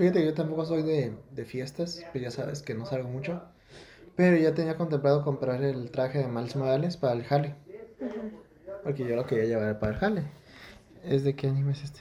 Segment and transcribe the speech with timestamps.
[0.00, 3.38] Fíjate, yo tampoco soy de, de fiestas, pues ya sabes que no salgo mucho.
[4.16, 7.54] Pero ya tenía contemplado comprar el traje de Miles Morales para el jale.
[8.82, 10.22] Porque yo lo quería llevar para el jale.
[11.04, 12.00] ¿Es de qué anime es este?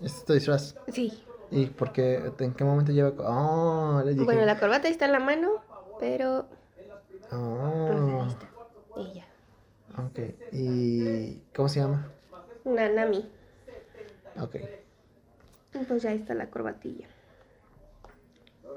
[0.00, 0.74] ¿Este es tu disfraz?
[0.88, 1.22] Sí.
[1.50, 2.32] ¿Y por qué?
[2.38, 3.12] ¿En qué momento lleva?
[3.18, 4.24] Oh, dije.
[4.24, 5.50] Bueno, la corbata está en la mano,
[5.98, 6.46] pero.
[7.30, 8.26] Oh,
[9.14, 9.26] ya.
[10.02, 10.18] ok.
[10.50, 12.08] ¿Y cómo se llama?
[12.64, 13.28] Nanami.
[14.40, 14.56] Ok.
[15.72, 17.06] Pues ya está la corbatilla.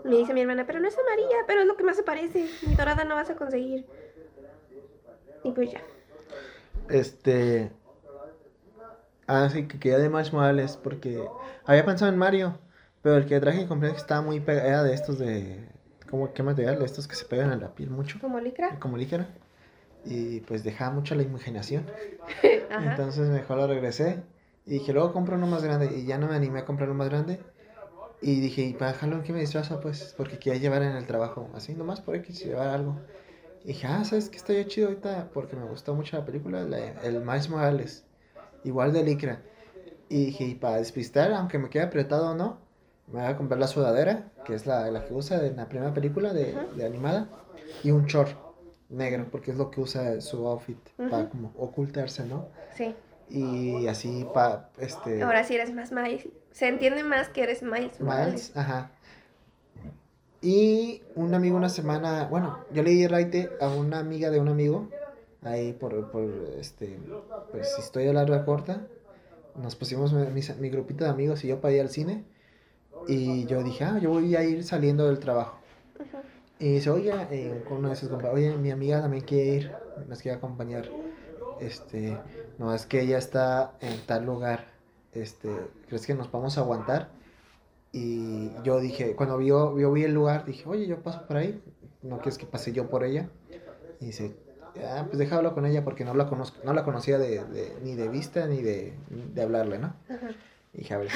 [0.04, 2.48] Me dice mi hermana, pero no es amarilla, pero es lo que más se parece.
[2.68, 3.86] Mi dorada no vas a conseguir.
[5.44, 5.82] Y pues ya.
[6.90, 7.72] Este.
[9.28, 11.26] Ah, sí, que quería de Morales porque
[11.66, 12.60] había pensado en Mario,
[13.02, 15.70] pero el que traje y compré estaba muy pegado, era de estos de.
[16.10, 16.80] ¿Cómo, ¿Qué material?
[16.80, 18.78] De estos que se pegan a la piel mucho, Como licra.
[18.80, 19.28] como ligera.
[20.06, 21.86] Y pues dejaba mucho la imaginación.
[22.70, 24.22] Entonces mejor lo regresé.
[24.66, 25.98] Y dije, luego compro uno más grande.
[25.98, 27.40] Y ya no me animé a comprar uno más grande.
[28.22, 29.80] Y dije, ¿y para Halloween qué me disfrazo?
[29.82, 31.50] Pues porque quería llevar en el trabajo.
[31.56, 32.96] Así nomás por X llevar algo.
[33.64, 35.30] Y dije, ah, ¿sabes qué estaría chido ahorita?
[35.34, 38.04] Porque me gustó mucho la película, la- el Miles Morales.
[38.64, 39.42] Igual de licra.
[40.10, 42.58] Y dije, y para despistar, aunque me quede apretado o no,
[43.08, 45.94] me voy a comprar la sudadera, que es la, la que usa en la primera
[45.94, 47.28] película de, de animada.
[47.84, 48.32] Y un short
[48.90, 50.78] negro, porque es lo que usa su outfit
[51.10, 51.30] para Ujú.
[51.32, 52.46] como ocultarse, ¿no?
[52.76, 52.96] Sí.
[53.30, 55.24] Y así para, este...
[55.24, 56.28] Ahora sí eres más Miles.
[56.52, 58.32] Se entiende más que eres Miles Morales.
[58.32, 58.92] Miles, ajá.
[60.42, 64.50] Y un amigo una semana, bueno, yo le di raite a una amiga de un
[64.50, 64.90] amigo,
[65.42, 66.26] ahí por, por
[66.60, 67.00] este,
[67.52, 68.86] pues historia larga corta.
[69.56, 72.26] Nos pusimos mi, mi grupito de amigos y yo para ir al cine.
[73.08, 75.58] Y yo dije, ah, yo voy a ir saliendo del trabajo.
[76.60, 79.72] Y dice, oye, eh, con uno de sus compas, oye, mi amiga también quiere ir,
[80.08, 80.90] nos quiere acompañar.
[81.60, 82.18] Este,
[82.58, 84.66] no, es que ella está en tal lugar.
[85.14, 85.50] Este,
[85.88, 87.10] ¿crees que nos vamos a aguantar?
[87.92, 91.62] Y yo dije, cuando vio, yo vi el lugar, dije, oye, yo paso por ahí,
[92.02, 93.30] ¿no quieres que pase yo por ella?
[94.00, 94.36] Y dice,
[94.84, 97.94] ah, pues déjalo con ella porque no la conozco, no la conocía de, de- ni
[97.96, 99.94] de vista ni de, de hablarle, ¿no?
[100.10, 100.32] Ajá.
[100.74, 101.10] Y dije, a ver,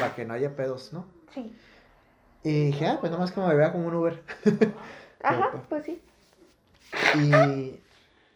[0.00, 1.06] para que no haya pedos, ¿no?
[1.32, 1.56] Sí.
[2.44, 4.22] Y dije, ah, pues nomás que me vea como un Uber.
[5.22, 6.02] Ajá, pues sí.
[7.14, 7.80] Y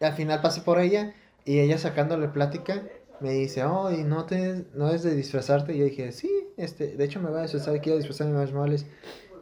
[0.03, 1.13] al final pasé por ella
[1.45, 2.83] y ella sacándole plática
[3.19, 5.73] me dice, oh, y no te, no es de disfrazarte.
[5.73, 8.85] Y yo dije, sí, este, de hecho me voy a disfrazar, quiero disfrazarme más males.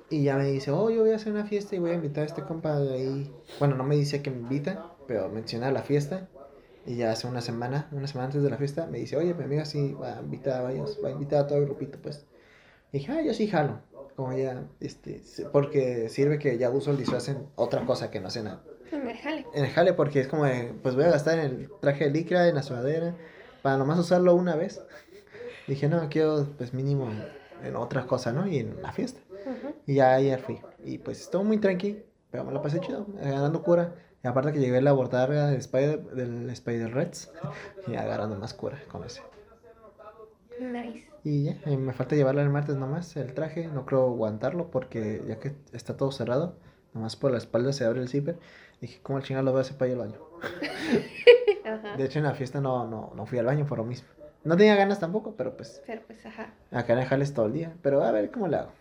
[0.09, 2.23] Y ya me dice, oh, yo voy a hacer una fiesta y voy a invitar
[2.23, 3.35] a este compa de ahí.
[3.59, 6.27] Bueno, no me dice que me invita, pero menciona la fiesta.
[6.85, 9.43] Y ya hace una semana, una semana antes de la fiesta, me dice, oye, mi
[9.43, 12.25] amiga sí va a invitar a varios, va a invitar a todo el grupito, pues.
[12.91, 13.79] Y dije, ah, yo sí jalo.
[14.15, 18.27] Como ya, este, porque sirve que ya uso el disfraz en otra cosa que no
[18.27, 18.61] hace nada
[18.91, 19.45] Me jale.
[19.53, 22.11] en el jale porque es como de, pues voy a gastar en el traje de
[22.11, 23.15] licra, en la sudadera,
[23.61, 24.81] para nomás usarlo una vez.
[25.67, 27.09] Dije, no, quiero pues mínimo
[27.63, 28.47] en otra cosa, ¿no?
[28.47, 29.21] Y en la fiesta.
[29.45, 29.75] Ujú.
[29.87, 30.59] Y ya ayer fui.
[30.83, 33.95] Y pues estuvo muy tranqui, pero me la pasé chido, agarrando cura.
[34.23, 37.31] Y aparte que llevé la botarga del Spider, del Spider Reds
[37.87, 39.21] y agarrando más cura con ese.
[40.59, 41.07] Nice.
[41.23, 43.67] Y ya, eh, me falta llevarla el martes nomás, el traje.
[43.67, 46.55] No creo aguantarlo porque ya que está todo cerrado,
[46.93, 48.37] nomás por la espalda se abre el zipper.
[48.81, 50.19] Dije, ¿cómo el chingado lo voy a hacer para ir al baño?
[51.65, 51.95] Ajá.
[51.95, 54.07] De hecho, en la fiesta no, no, no fui al baño por lo mismo.
[54.43, 56.53] No tenía ganas tampoco, pero pues Pero pues, ajá.
[56.71, 57.73] acá en jales todo el día.
[57.83, 58.71] Pero a ver cómo le hago.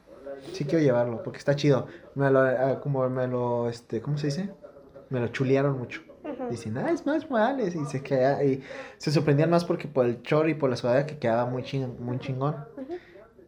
[0.55, 1.87] Sí quiero llevarlo, porque está chido.
[2.15, 4.50] Me lo, ah, como me lo, este, ¿cómo se dice?
[5.10, 6.00] Me lo chulearon mucho.
[6.50, 7.75] Dicen, ah, es más Morales.
[7.75, 8.62] Y se, queda, y
[8.97, 12.00] se sorprendían más porque por el chor y por la sudadera que quedaba muy, ching,
[12.00, 12.56] muy chingón.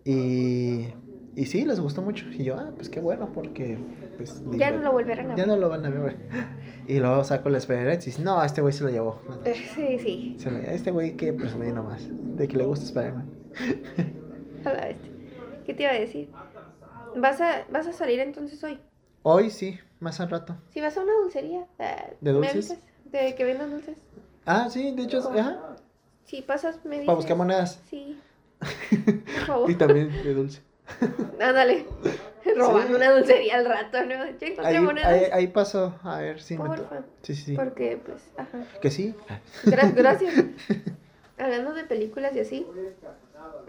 [0.05, 0.89] Y,
[1.37, 2.26] y sí, les gustó mucho.
[2.31, 3.78] Y yo, ah, pues qué bueno, porque
[4.16, 5.48] pues, Ya no lo volverán a ya ver.
[5.48, 6.16] no lo van a ver.
[6.88, 9.20] Y luego saco el Spider y dice, no, este güey se lo llevó.
[9.44, 10.37] Eh, Sí, sí.
[10.38, 13.31] Se Este güey que presumir nomás, de que le gusta Spider-Man.
[14.65, 15.10] La bestia.
[15.65, 16.28] ¿Qué te iba a decir?
[17.16, 18.78] ¿Vas a, ¿Vas a salir entonces hoy?
[19.22, 20.56] Hoy sí, más al rato.
[20.70, 22.78] Si vas a una dulcería, ah, ¿De ¿me dulces?
[23.04, 23.96] De que vendan dulces.
[24.44, 25.76] Ah, sí, de hecho, es- ajá,
[26.25, 27.06] Si pasas, me dices.
[27.06, 27.81] para buscar monedas.
[27.88, 28.19] Sí.
[28.58, 29.70] Por favor.
[29.70, 30.62] Y también de dulce.
[31.40, 31.87] Ándale.
[32.56, 32.94] Robando Sí.
[32.94, 34.14] una dulcería al rato, ¿no?
[34.26, 35.08] Yo encontré Ahí, monedas.
[35.08, 36.76] ahí, ahí pasó, a ver si me...
[37.23, 37.55] Sí, sí, sí.
[37.56, 38.64] Porque, pues, ajá.
[38.81, 39.14] Que sí.
[39.64, 40.34] Gra- gracias.
[41.38, 42.67] Hablando de películas y así,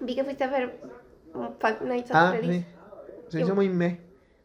[0.01, 0.80] vi que fuiste a ver
[1.60, 2.63] Five Nights at Ah, Freddy's.
[2.63, 2.65] sí.
[3.30, 4.00] Se hizo muy me.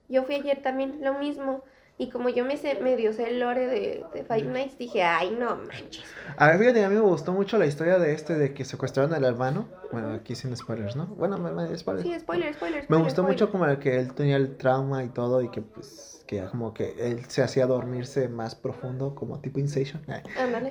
[0.08, 1.62] Yo fui ayer también, lo mismo.
[2.00, 5.36] Y como yo me sé, medio sé el lore de, de Five Nights, dije, ay,
[5.38, 6.04] no manches.
[6.36, 9.12] A ver, fíjate, a mí me gustó mucho la historia de este, de que secuestraron
[9.14, 9.68] al hermano.
[9.90, 11.06] Bueno, aquí sin spoilers, ¿no?
[11.06, 12.06] Bueno, me, me spoilers.
[12.06, 12.82] Sí, spoiler, spoiler.
[12.82, 13.32] Me spoiler, gustó spoiler.
[13.34, 16.74] mucho como el que él tenía el trauma y todo y que pues que como
[16.74, 20.22] que él se hacía dormirse más profundo como tipo Inception eh,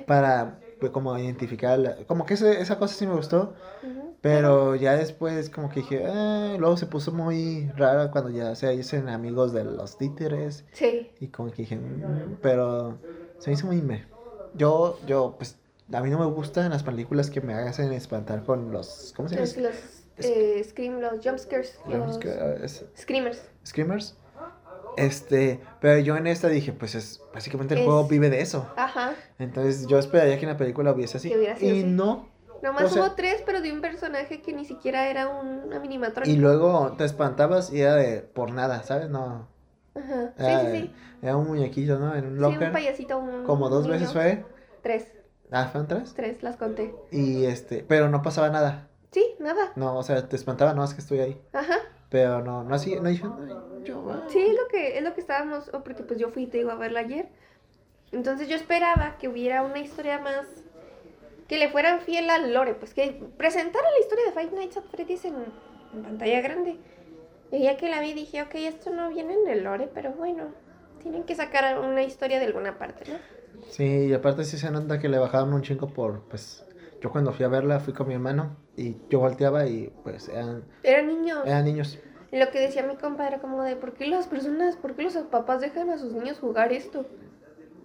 [0.06, 3.54] para pues, como identificar la- como que ese- esa cosa sí me gustó.
[4.20, 8.68] Pero ya después como que dije, ah, luego se puso muy rara cuando ya se
[8.70, 10.64] dicen amigos de los títeres.
[10.72, 11.10] Sí.
[11.20, 12.98] Y como que dije, "Mm", pero
[13.38, 14.06] se me hizo muy me.
[14.54, 15.56] Yo, yo, pues,
[15.92, 19.36] a mí no me gustan las películas que me hacen espantar con los, ¿cómo se
[19.36, 19.46] llama?
[19.46, 19.56] Los,
[20.18, 22.16] los eh, scream, los jumpscares, Los
[22.96, 23.44] screamers.
[23.64, 24.17] Screamers.
[25.06, 28.68] Este, pero yo en esta dije, pues es básicamente el Es- juego vive de eso.
[28.76, 29.12] Ajá.
[29.38, 31.28] Entonces yo esperaría que en la película hubiese así.
[31.28, 31.84] Sido Y así.
[31.84, 32.28] no.
[32.62, 35.78] Nomás O sea- hubo tres, pero de un personaje que ni siquiera era un, una
[35.78, 36.30] minimatrónica.
[36.30, 39.08] Y luego te espantabas y era de por nada, ¿sabes?
[39.08, 39.48] No.
[39.94, 40.32] Ajá.
[40.36, 40.94] Sí, Era, sí, sí.
[41.22, 42.14] era un muñequito, ¿no?
[42.16, 42.66] En un Sí, locker.
[42.68, 43.94] un payasito, un como dos niño.
[43.94, 44.44] veces fue.
[44.82, 45.06] Tres,
[45.50, 46.12] Ah, fueron tres.
[46.14, 46.94] tres, las conté.
[47.12, 48.88] Y este, pero no pasaba nada.
[49.12, 49.72] Sí, nada.
[49.76, 51.40] No, o sea, te espantaba, no, es que estoy ahí.
[51.52, 51.76] Ajá.
[52.08, 53.26] Pero no, no así, no dije.
[54.28, 56.70] Sí, es lo que, es lo que estábamos, o porque pues yo fui, te digo,
[56.70, 57.28] a verla ayer.
[58.12, 60.46] Entonces yo esperaba que hubiera una historia más,
[61.46, 64.84] que le fueran fiel al lore, pues que presentaran la historia de Five Nights at
[64.90, 65.34] Freddy's en,
[65.94, 66.78] en pantalla grande.
[67.50, 70.48] Y ya que la vi dije, ok, esto no viene en el lore, pero bueno,
[71.02, 73.18] tienen que sacar una historia de alguna parte, ¿no?
[73.70, 76.64] Sí, y aparte sí se nota que le bajaron un chingo por, pues,
[77.00, 80.64] yo cuando fui a verla fui con mi hermano y yo volteaba y pues eran,
[80.82, 81.38] Eran niños.
[81.44, 81.98] eran niños.
[82.30, 85.14] Lo que decía mi compa era como de, ¿por qué las personas, por qué los
[85.14, 87.06] papás dejan a sus niños jugar esto?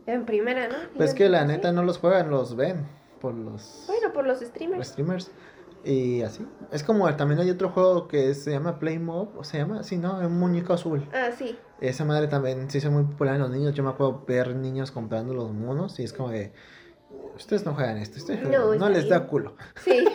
[0.06, 0.76] En primera, ¿no?
[0.94, 1.48] Y Pues que la "Sí".
[1.48, 2.86] neta no los juegan, los ven
[3.22, 4.88] por los Bueno, por los los streamers.
[4.90, 5.32] streamers.
[5.86, 6.46] Y así.
[6.72, 9.98] Es como también hay otro juego que se llama Play Mob, o se llama así,
[9.98, 10.18] ¿no?
[10.18, 11.06] Un muñeco azul.
[11.14, 11.58] Ah, sí.
[11.82, 13.74] Esa madre también se hizo muy popular en los niños.
[13.74, 16.54] Yo me acuerdo ver niños comprando los monos y es como de.
[17.36, 19.56] Ustedes no juegan esto, ustedes No, no, está les da culo.
[19.84, 20.06] Sí,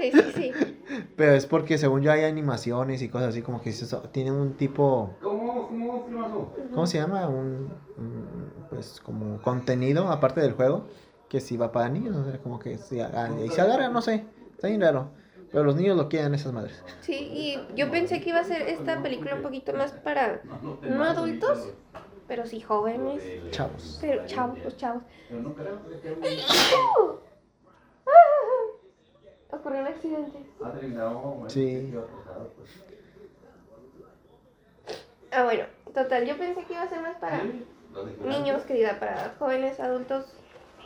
[0.00, 0.52] sí, sí, sí.
[1.16, 4.34] Pero es porque según yo hay animaciones y cosas así como que dices, oh, tienen
[4.34, 6.52] un tipo, ¿Cómo, cómo, primazo?
[6.70, 7.26] ¿cómo se llama?
[7.28, 10.86] Un, un, pues como contenido aparte del juego
[11.28, 14.02] que si va para niños, o sea, como que si ah, y se agarra, no
[14.02, 15.10] sé, está bien raro.
[15.50, 16.82] Pero los niños lo quieren esas madres.
[17.00, 20.42] Sí, y yo pensé que iba a ser esta película un poquito más para
[20.82, 21.72] no adultos,
[22.26, 23.22] pero sí jóvenes.
[23.50, 23.98] Chavos.
[24.00, 25.02] Pero chavos, los chavos.
[25.28, 26.16] Pero no creo que
[29.50, 30.38] Ocurrió un accidente.
[31.48, 31.94] Sí.
[32.56, 32.84] pues.
[35.30, 37.42] Ah, bueno, total, yo pensé que iba a ser más para
[38.24, 40.32] niños, querida, para jóvenes, adultos.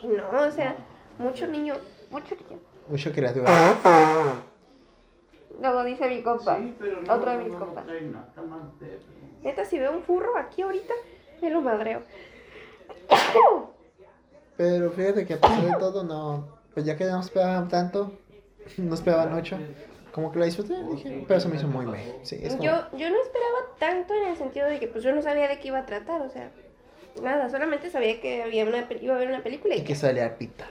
[0.01, 0.75] Y no, o sea,
[1.17, 1.75] mucho niño,
[2.09, 2.59] mucho niño.
[2.87, 3.45] Mucho creativo.
[5.61, 6.57] Luego dice mi compa.
[6.57, 7.85] Sí, pero no, Otro de mis no, compas.
[7.85, 7.93] No
[9.43, 10.93] Neta, si veo un furro aquí ahorita,
[11.41, 12.01] me lo madreo.
[14.57, 16.59] Pero fíjate que a pesar de todo, no.
[16.73, 18.11] Pues ya que no esperaban tanto,
[18.77, 19.57] no esperaban ocho.
[20.11, 22.25] Como que la disfruté, dije, pero se me hizo muy me.
[22.25, 25.13] Sí, es como- Yo, yo no esperaba tanto en el sentido de que pues yo
[25.13, 26.51] no sabía de qué iba a tratar, o sea,
[27.21, 30.37] nada, solamente sabía que había una, iba a haber una película y, Y que salía
[30.37, 30.65] pita.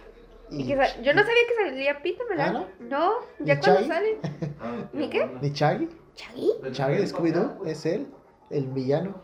[0.51, 2.57] y que yo no sabía que salía Pita, ¿verdad?
[2.57, 3.13] ¿Ah, no?
[3.39, 3.89] ya ¿Ni cuando Chaggy?
[3.89, 4.19] sale.
[4.93, 5.31] ¿Ni qué?
[5.41, 5.89] ¿Ni Chaggy?
[6.15, 6.53] ¿Chaggy?
[6.73, 8.07] Chaggy de Scooby-Doo es él,
[8.51, 9.15] el villano.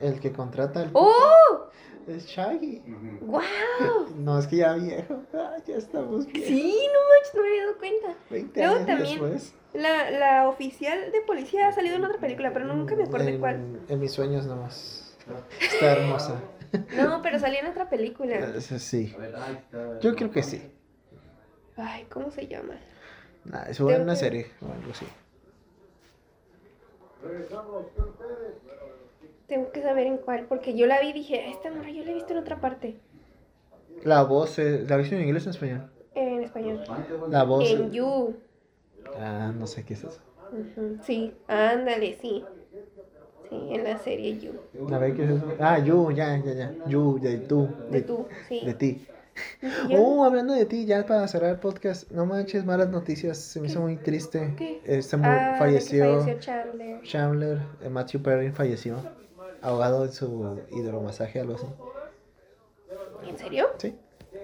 [0.00, 0.90] El que contrata al.
[0.92, 1.66] ¡Oh!
[2.06, 2.82] Es Shaggy.
[3.22, 3.42] ¡Wow!
[4.16, 5.22] No, es que ya viejo.
[5.34, 6.24] Ah, ya estamos.
[6.32, 8.14] Sí, no manches, no me había dado cuenta.
[8.30, 9.54] 20 Luego años también- después.
[9.74, 13.38] La, la oficial de policía ha salido en otra película, pero nunca me acuerdo en
[13.40, 13.80] cuál.
[13.88, 15.16] En mis sueños nomás.
[15.60, 16.40] Está hermosa.
[16.96, 18.34] No, pero salía en otra película.
[18.56, 19.14] Esa sí.
[20.00, 20.60] Yo creo que sí.
[21.76, 22.74] Ay, ¿cómo se llama?
[23.44, 25.06] Nah, eso fue Tengo una que- serie o algo así.
[29.46, 32.10] Tengo que saber en cuál, porque yo la vi y dije, esta morra yo la
[32.10, 32.96] he visto en otra parte.
[34.04, 35.90] La voz, eh, ¿la viste en inglés o en español?
[36.14, 36.80] En español.
[37.28, 37.70] La voz.
[37.70, 38.36] En You.
[39.18, 40.20] Ah, no sé qué es eso.
[40.52, 42.44] Ujú, Sí, ándale, sí.
[43.48, 44.52] Sí, en la serie You.
[44.92, 45.54] A ver qué es eso.
[45.60, 46.74] Ah, you, ya, ya, ya.
[46.88, 47.68] You, de tú.
[47.90, 48.62] De tú, sí.
[48.64, 49.06] De ti.
[49.88, 53.60] Yo- Oh, hablando de ti, ya para cerrar el podcast, no manches, malas noticias, se
[53.60, 54.54] me hizo muy triste.
[54.56, 54.80] ¿Qué?
[54.84, 54.98] Ah, de
[55.52, 57.02] que falleció, falleció Chandler.
[57.02, 58.96] Chandler, eh, Matthew Perry falleció,
[59.62, 61.66] ahogado en su hidromasaje, algo así.
[63.28, 63.68] ¿En serio?
[63.78, 63.96] Sí,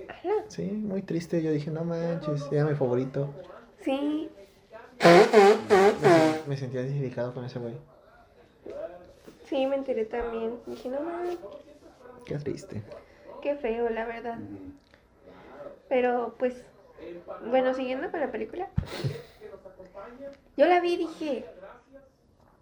[0.09, 1.42] Ala, sí, muy triste.
[1.42, 3.28] Yo dije, no manches, era mi favorito.
[3.81, 4.28] Sí.
[5.02, 7.75] Me, me sentía identificado con ese güey.
[9.45, 10.59] Sí, me enteré también.
[10.66, 11.38] Dije, no mames,
[12.25, 12.83] Qué triste.
[13.42, 14.38] qué feo, la verdad.
[15.88, 16.62] Pero, pues,
[17.50, 18.69] bueno, siguiendo con la película.
[20.57, 21.45] Yo la vi y dije,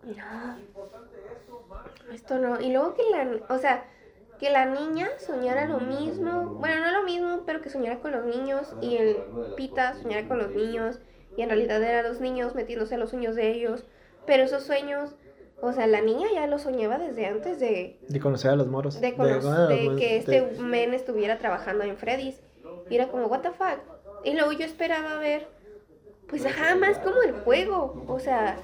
[0.02, 0.57] no,
[2.12, 2.61] esto no.
[2.61, 3.85] Y luego que la, o sea,
[4.38, 8.25] que la niña soñara lo mismo, bueno, no lo mismo, pero que soñara con los
[8.25, 9.16] niños y el
[9.57, 11.00] Pita soñara con los niños
[11.37, 13.85] y en realidad eran los niños metiéndose a los sueños de ellos.
[14.26, 15.14] Pero esos sueños,
[15.61, 19.00] o sea, la niña ya los soñaba desde antes de, De conocer a los moros.
[19.00, 22.40] de, bueno, de pues, que de- este men estuviera trabajando en Freddy's.
[22.88, 23.78] Y era como, what the fuck.
[24.25, 25.49] Y luego yo esperaba ver,
[26.30, 28.04] Pues ajá, más como el juego.
[28.08, 28.56] O sea,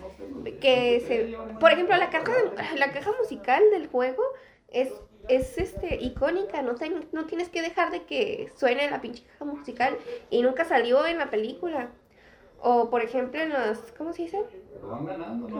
[0.61, 1.37] que se.
[1.59, 2.33] Por ejemplo, la caja,
[2.77, 4.23] la caja musical del juego
[4.69, 4.93] es,
[5.29, 6.63] es este, icónica.
[6.63, 9.99] No, te- no tienes que dejar de que suene la pinche caja musical.
[10.31, 11.91] Y nunca salió en la película.
[12.61, 13.79] O por ejemplo en las.
[13.99, 14.43] ¿Cómo se dice?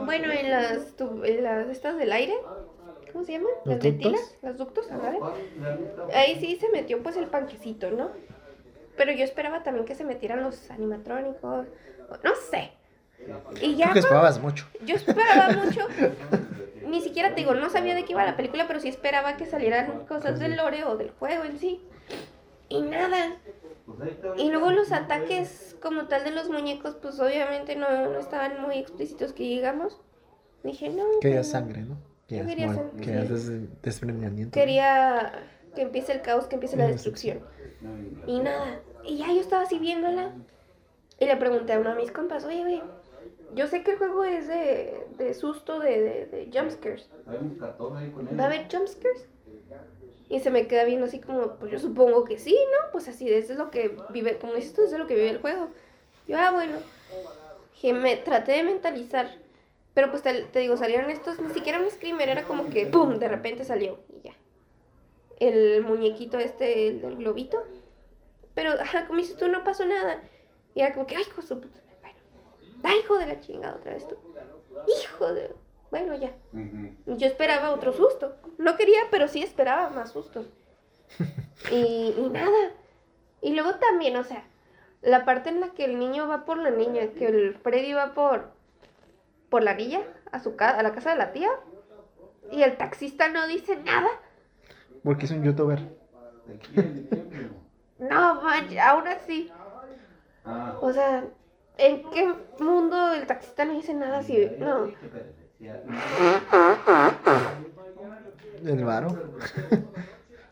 [0.05, 2.33] Bueno, en las, tu- en las estas del aire.
[3.11, 3.51] ¿Cómo se llaman?
[3.65, 4.37] ¿Los Las ventilas.
[4.41, 4.87] Las ductos,
[6.13, 8.11] Ahí sí se metió pues el panquecito, ¿no?
[8.95, 11.67] Pero yo esperaba también que se metieran los animatrónicos,
[12.23, 12.71] no sé.
[13.61, 14.65] Y ya esperabas mucho.
[14.85, 15.81] yo esperaba mucho,
[16.87, 19.45] ni siquiera te digo, no sabía de qué iba la película, pero sí esperaba que
[19.45, 21.81] salieran cosas del lore o del juego en sí.
[22.69, 23.37] Y nada.
[24.37, 28.77] Y luego los ataques como tal de los muñecos, pues obviamente no, no estaban muy
[28.77, 29.99] explícitos que digamos.
[30.63, 31.03] Dije, no.
[31.21, 31.97] Quería pues, sangre, ¿no?
[32.27, 34.51] Yo quería muer- sangre, des- desprendimiento.
[34.51, 35.31] Quería
[35.75, 37.39] que empiece el caos, que empiece la destrucción.
[38.25, 38.81] Y nada.
[39.05, 40.31] Y ya yo estaba así viéndola.
[41.19, 42.81] Y le pregunté a uno de mis compas, oye, güey,
[43.55, 47.09] yo sé que el juego es de, de susto, de, de, de jumpscares.
[47.27, 49.27] ¿Va a haber jumpscares?
[50.29, 52.91] Y se me queda viendo así como, pues yo supongo que sí, ¿no?
[52.91, 55.29] Pues así, eso es lo que vive, como dices tú, eso es lo que vive
[55.29, 55.69] el juego.
[56.27, 56.77] Yo, ah, bueno.
[57.81, 59.29] Que me traté de mentalizar.
[59.93, 63.17] Pero pues te, te digo, salieron estos, ni siquiera un screamer, era como que, ¡pum!
[63.17, 64.33] De repente salió y ya.
[65.39, 67.63] El muñequito este, el del globito.
[68.53, 70.21] Pero, ajá, como dices tú, no pasó nada.
[70.77, 71.79] Y era como que, ay, hijo de su puta.
[72.81, 74.15] Bueno, hijo de la chingada otra vez tú.
[75.01, 75.51] Hijo de.
[75.89, 76.31] Bueno, ya.
[76.53, 77.17] Ujú.
[77.17, 78.35] Yo esperaba otro susto.
[78.59, 80.45] No quería, pero sí esperaba más sustos.
[81.71, 82.71] Y, y nada.
[83.41, 84.43] Y luego también, o sea,
[85.01, 88.13] la parte en la que el niño va por la niña, que el Freddy va
[88.13, 88.51] por
[89.49, 91.49] por la niña a su ca- a la casa de la tía
[92.51, 94.09] y el taxista no dice nada.
[95.03, 95.79] Porque es un youtuber.
[97.99, 99.51] No, manches, aún así.
[100.47, 100.77] Ah.
[100.81, 101.25] O sea,
[101.77, 104.89] ¿en qué mundo el taxista no dice nada si no?
[108.65, 109.17] El varo.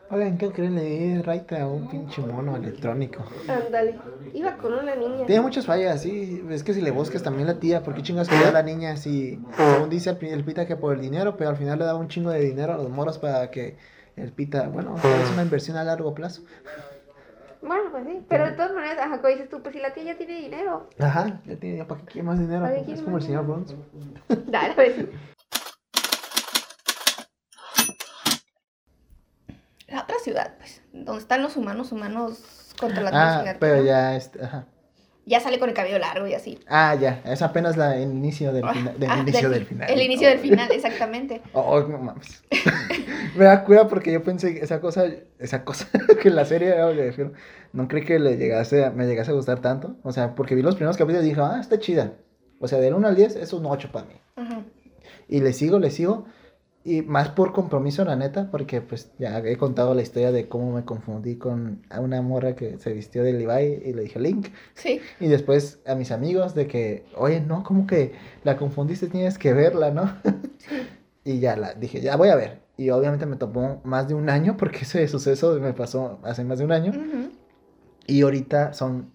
[0.08, 0.76] Oigan, ¿qué creen?
[0.76, 3.24] Le di raite a un pinche mono electrónico.
[3.48, 3.98] Ándale.
[4.34, 5.26] Iba con una niña.
[5.26, 6.44] Tiene muchas fallas, sí.
[6.48, 8.96] Es que si le buscas también la tía, ¿por qué chingas quería a la niña?
[8.96, 11.98] Si, según dice el, el pita que por el dinero, pero al final le daba
[11.98, 13.76] un chingo de dinero a los moros para que
[14.14, 16.42] el pita, bueno, es una inversión a largo plazo.
[17.66, 20.04] Bueno, pues sí, pero de todas maneras, ajá, como dices tú, pues si la tía
[20.04, 20.88] ya tiene dinero.
[21.00, 22.62] Ajá, ya tiene, ya para qué quiere más dinero.
[22.62, 23.44] ¿Para qué quiere Es como el más señor?
[23.44, 23.74] Burns.
[24.46, 24.94] Dale, pues.
[29.88, 33.82] La otra ciudad, pues, donde están los humanos, humanos contra la Ah, pero ¿no?
[33.82, 34.66] ya, este, ajá.
[35.28, 36.60] Ya sale con el cabello largo y así.
[36.68, 39.74] Ah, ya, es apenas la, el inicio del, fina- del Ah, inicio del del fi-
[39.74, 39.90] final.
[39.90, 41.42] El inicio del final, exactamente.
[41.52, 42.44] Oh, no mames.
[43.36, 45.04] Me da cura porque yo pensé que esa cosa,
[45.40, 45.88] esa cosa
[46.22, 46.92] que la serie, oh,
[47.72, 49.96] no creí que le llegase a- me llegase a gustar tanto.
[50.04, 52.12] O sea, porque vi los primeros capítulos y dije, ah, está chida.
[52.60, 54.14] O sea, del 1 al 10 es un 8 para mí.
[55.28, 56.26] Y le sigo, le sigo.
[56.86, 60.70] Y más por compromiso, la neta, porque pues ya he contado la historia de cómo
[60.70, 64.50] me confundí con a una morra que se vistió de Levi y le dije Link.
[64.74, 65.00] Sí.
[65.18, 68.12] Y después a mis amigos de que, oye, no, como que
[68.44, 70.16] la confundiste, tienes que verla, ¿no?
[71.24, 72.60] y ya la dije, ya voy a ver.
[72.76, 76.60] Y obviamente me tomó más de un año porque ese suceso me pasó hace más
[76.60, 76.92] de un año.
[76.92, 77.32] Ujú.
[78.06, 79.10] Y ahorita son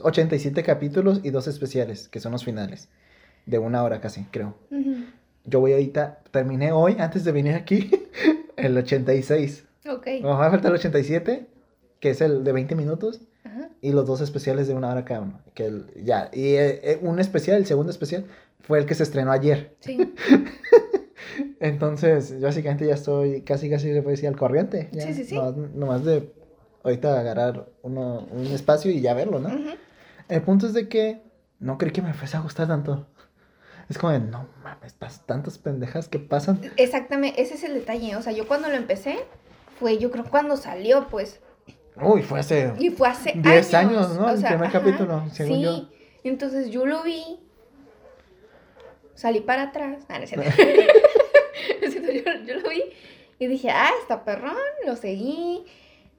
[0.00, 2.88] 87 capítulos y dos especiales, que son los finales.
[3.46, 4.56] De una hora casi, creo.
[4.72, 5.04] Ujú.
[5.44, 7.90] Yo voy ahorita, terminé hoy, antes de venir aquí,
[8.56, 9.64] el 86.
[9.90, 10.06] Ok.
[10.06, 11.46] Me va a faltar el 87,
[12.00, 13.20] que es el de 20 minutos.
[13.44, 13.68] Ajá.
[13.82, 15.40] Y los dos especiales de una hora cada uno.
[15.54, 18.24] Que el- ya, y eh, eh, un especial, el segundo especial,
[18.60, 19.76] fue el que se estrenó ayer.
[19.80, 20.14] Sí.
[21.60, 24.88] Entonces, yo básicamente ya estoy casi, casi se puede decir al corriente.
[24.92, 25.34] Ya, Sí, sí, sí.
[25.34, 26.32] Nomás, nomás de
[26.82, 29.48] ahorita agarrar uno, un espacio y ya verlo, ¿no?
[29.48, 29.70] Ujú.
[30.28, 31.22] El punto es de que
[31.58, 33.06] no creí que me fuese a gustar tanto.
[33.88, 36.60] Es como de, no mames, tantas pendejas que pasan.
[36.76, 38.16] Exactamente, ese es el detalle.
[38.16, 39.18] O sea, yo cuando lo empecé,
[39.78, 41.40] fue yo creo cuando salió, pues.
[42.00, 44.06] Uy, fue hace Y fue hace 10 años.
[44.06, 44.26] años, ¿no?
[44.26, 45.62] o El sea, primer ajá, capítulo, según sí.
[45.62, 45.88] yo.
[46.24, 47.22] Entonces yo lo vi.
[49.14, 50.04] Salí para atrás.
[50.08, 50.42] Ah, no yo,
[52.46, 52.82] yo lo vi
[53.38, 54.56] y dije, ah, está perrón.
[54.86, 55.64] Lo seguí.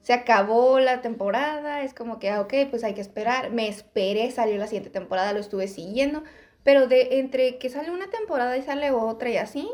[0.02, 1.82] Se acabó la temporada.
[1.82, 3.50] Es como que, ah, ok, pues hay que esperar.
[3.50, 6.22] Me esperé, salió la siguiente temporada, lo estuve siguiendo.
[6.66, 9.70] Pero de entre que sale una temporada y sale otra y así,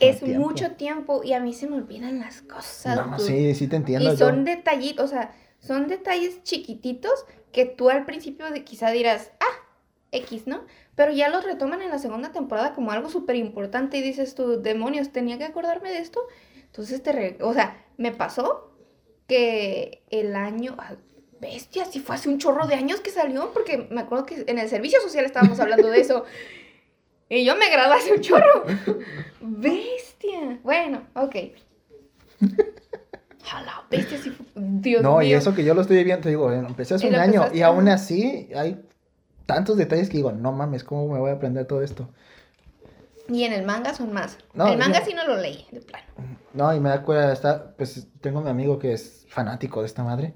[0.00, 0.40] es tiempo.
[0.48, 2.96] mucho tiempo y a mí se me olvidan las cosas.
[2.96, 4.12] No, sí, sí te entiendo.
[4.14, 4.26] Y yo.
[4.26, 9.66] son detallitos, o sea, son detalles chiquititos que tú al principio de quizá dirás, ah,
[10.12, 10.64] X, ¿no?
[10.94, 14.62] Pero ya los retoman en la segunda temporada como algo súper importante y dices tú,
[14.62, 16.20] demonios, tenía que acordarme de esto.
[16.64, 18.72] Entonces te, re- o sea, me pasó
[19.26, 20.96] que el año, ah,
[21.40, 24.58] bestia, si fue hace un chorro de años que salió, porque me acuerdo que en
[24.58, 26.24] el servicio social estábamos hablando de eso.
[27.30, 28.64] Y yo me gradué hace un chorro.
[29.42, 30.58] Bestia.
[30.62, 31.36] Bueno, ok.
[33.52, 35.38] A la bestia, sí fue- Dios no, y mío.
[35.38, 37.88] eso que yo lo estoy viendo, te digo, empecé hace Y un año y aún
[37.88, 38.80] así hay
[39.46, 42.08] tantos detalles que digo, no mames, ¿cómo me voy a aprender todo esto?
[43.28, 44.38] Y en el manga son más.
[44.54, 46.06] No, el manga yo- sí no lo leí, de plano.
[46.54, 49.86] No, y me da cuenta, está, pues tengo a mi amigo que es fanático de
[49.86, 50.32] esta madre.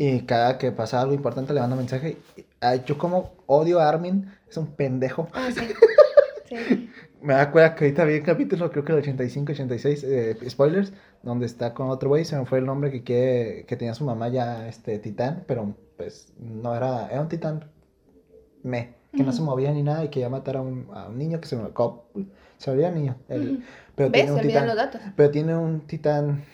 [0.00, 2.18] Y cada que pasa algo importante le mando mensaje.
[2.36, 5.28] y, ay, yo como odio a Armin, es un pendejo.
[5.32, 5.60] Ah, sí.
[6.48, 6.88] Sí.
[7.20, 10.94] Me da cuenta que ahorita vi el capítulo, creo que el 85, 86, eh, spoilers,
[11.22, 14.04] donde está con otro güey, se me fue el nombre que quiere, que tenía su
[14.06, 17.66] mamá ya, este, titán, pero pues no era, era un titán
[18.62, 21.18] me, que no se movía ni nada y que ya matara a un, a un
[21.18, 21.64] niño que se me,
[22.56, 23.62] se olvida niño, el-
[23.94, 24.22] pero ¿Ves?
[24.22, 24.66] tiene un olvidan titán.
[24.68, 25.00] los datos.
[25.16, 26.44] Pero tiene un titán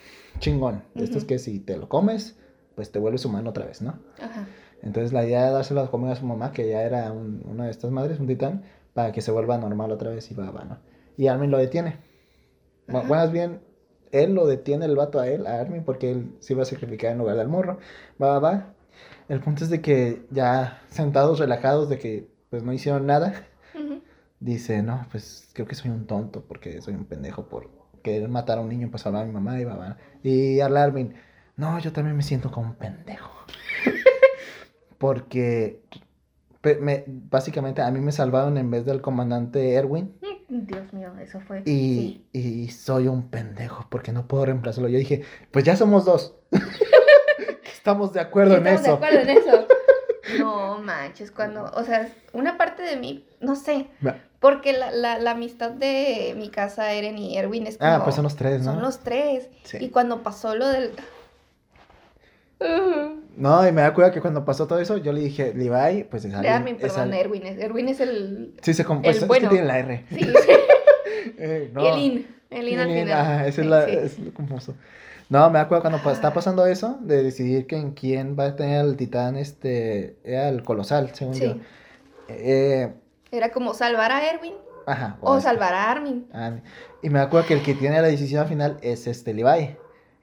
[0.40, 0.82] chingón.
[0.94, 2.36] De estos que si te lo comes,
[2.74, 3.98] pues te vuelves humano otra vez, ¿no?
[4.20, 4.46] Ajá.
[4.82, 7.64] Entonces la idea de dárselo a comer a su mamá, que ya era un- una
[7.64, 10.64] de estas madres, un titán, para que se vuelva normal otra vez y va, va,
[10.64, 10.78] ¿no?
[11.16, 11.98] Y Armin lo detiene.
[12.88, 13.02] Ajá.
[13.04, 13.60] Más bien,
[14.12, 17.12] él lo detiene el vato a él, a Armin, porque él se iba a sacrificar
[17.12, 17.78] en lugar del morro.
[18.22, 18.74] Va, va, va.
[19.28, 23.46] El punto es de que ya sentados, relajados, de que pues no hicieron nada,
[24.38, 27.70] dice, no, pues creo que soy un tonto porque soy un pendejo por
[28.02, 31.14] querer matar a un niño para salvar a mi mamá y va, Y Arla Armin,
[31.56, 33.30] no, yo también me siento como un pendejo.
[34.98, 35.80] porque
[36.80, 40.14] me- básicamente a mí me salvaron en vez del comandante Erwin
[40.48, 41.62] Dios mío, eso fue.
[41.66, 42.38] y, sí.
[42.38, 44.88] y soy un pendejo porque no puedo reemplazarlo.
[44.88, 46.36] Yo dije, pues ya somos dos.
[47.72, 48.94] Estamos de acuerdo en Estamos de eso.
[48.94, 49.66] acuerdo en eso.
[50.38, 53.88] No manches, cuando, o sea, una parte de mí, no sé,
[54.40, 57.90] porque la, la, la amistad de mi casa, Eren y Erwin, es como...
[57.90, 58.72] Ah, pues son los tres, ¿no?
[58.72, 59.50] Son los tres.
[59.64, 59.76] Sí.
[59.80, 60.92] Y cuando pasó lo del...
[63.36, 66.24] No, y me da cuenta que cuando pasó todo eso, yo le dije, Levi, pues
[66.24, 67.46] es alguien- Armin, es perdón, alguien- Erwin.
[67.46, 68.54] es- Erwin es el...
[68.62, 69.48] Sí, se com- el pues, es que bueno.
[69.50, 70.04] tiene la R.
[70.10, 70.18] Sí,
[71.38, 71.94] Eh, y no.
[71.94, 72.26] el in.
[72.50, 73.12] El in al final.
[73.20, 73.90] ajá, esa es Sí, la, sí.
[73.96, 74.74] es lo confuso.
[75.28, 78.84] No, me acuerdo cuando está pasando eso, de decidir que en quién va a tener
[78.84, 81.54] el titán, este, era el colosal, según yo.
[81.54, 81.60] Sí.
[82.28, 82.92] Eh,
[83.32, 84.52] Era como salvar a Erwin
[84.86, 85.16] ajá.
[85.22, 86.26] o este, salvar a Armin.
[86.32, 86.52] ah,
[87.02, 89.76] y me acuerdo que el que tiene la decisión final es este Levi.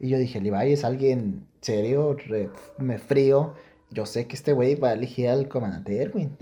[0.03, 3.53] Y yo dije, Levi es alguien serio, re- me frío.
[3.91, 6.35] Yo sé que este güey va a elegir al comandante Erwin.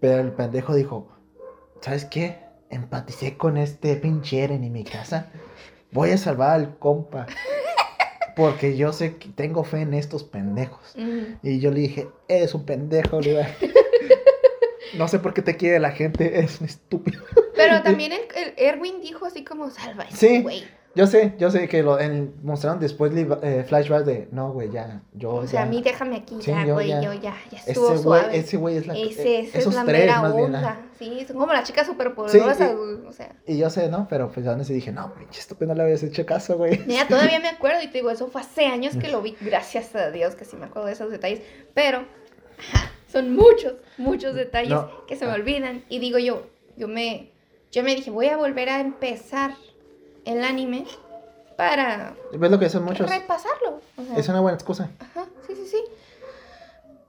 [0.00, 1.08] Pero el pendejo dijo,
[1.80, 2.38] ¿sabes qué?
[2.68, 5.30] Empaticé con este pinche Eren en mi casa.
[5.92, 7.26] Voy a salvar al compa.
[8.36, 10.94] Porque yo sé que tengo fe en estos pendejos.
[11.42, 13.46] Y yo le dije, eres un pendejo, Oliver.
[14.98, 17.20] No sé por qué te quiere la gente, es un estúpido.
[17.56, 20.64] Pero también el, el Erwin dijo así como salva a ese Sí.
[20.94, 21.06] Güey.
[21.06, 25.02] Yo sé, yo sé que lo en- mostraron después eh, flashback de, no, güey, ya,
[25.12, 27.92] yo O sea, ya- a mí déjame aquí, Sí, ya, güey, yo ya, ya estuvo
[27.94, 28.36] Ese güey, suave.
[28.38, 28.94] ese güey es la...
[28.94, 30.58] Ese, eh, esa es esos la tres, mera más bien, onda.
[30.60, 30.80] ajá.
[30.98, 33.34] Sí, son como las chicas superpoderosas, Sí, y- güey, o sea.
[33.46, 34.06] Y yo sé, ¿no?
[34.08, 36.80] Pero pues aún así dije, no, pinche estúpido, no le habías hecho caso, güey.
[36.86, 39.94] Mira, todavía me acuerdo y te digo, eso fue hace años que lo vi, gracias
[39.96, 41.40] a Dios que sí me acuerdo de esos detalles,
[41.74, 41.98] pero
[42.58, 45.06] ajá, son muchos, muchos detalles No.
[45.06, 47.32] que se me olvidan y digo yo, yo me,
[47.72, 49.52] yo me dije, voy a volver a empezar
[50.24, 50.84] el anime
[51.56, 53.08] para ¿Ves lo que son muchos?
[53.08, 54.90] repasarlo, o sea, Es una buena excusa.
[55.00, 55.78] ajá, sí, sí, sí,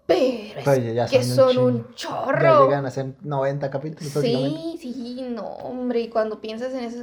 [0.08, 2.41] pero es ya que son son un chorro.
[2.41, 4.13] Ya llegan a ser 90 capítulos.
[4.13, 6.99] Sí, sí, no, hombre, y cuando piensas en eso,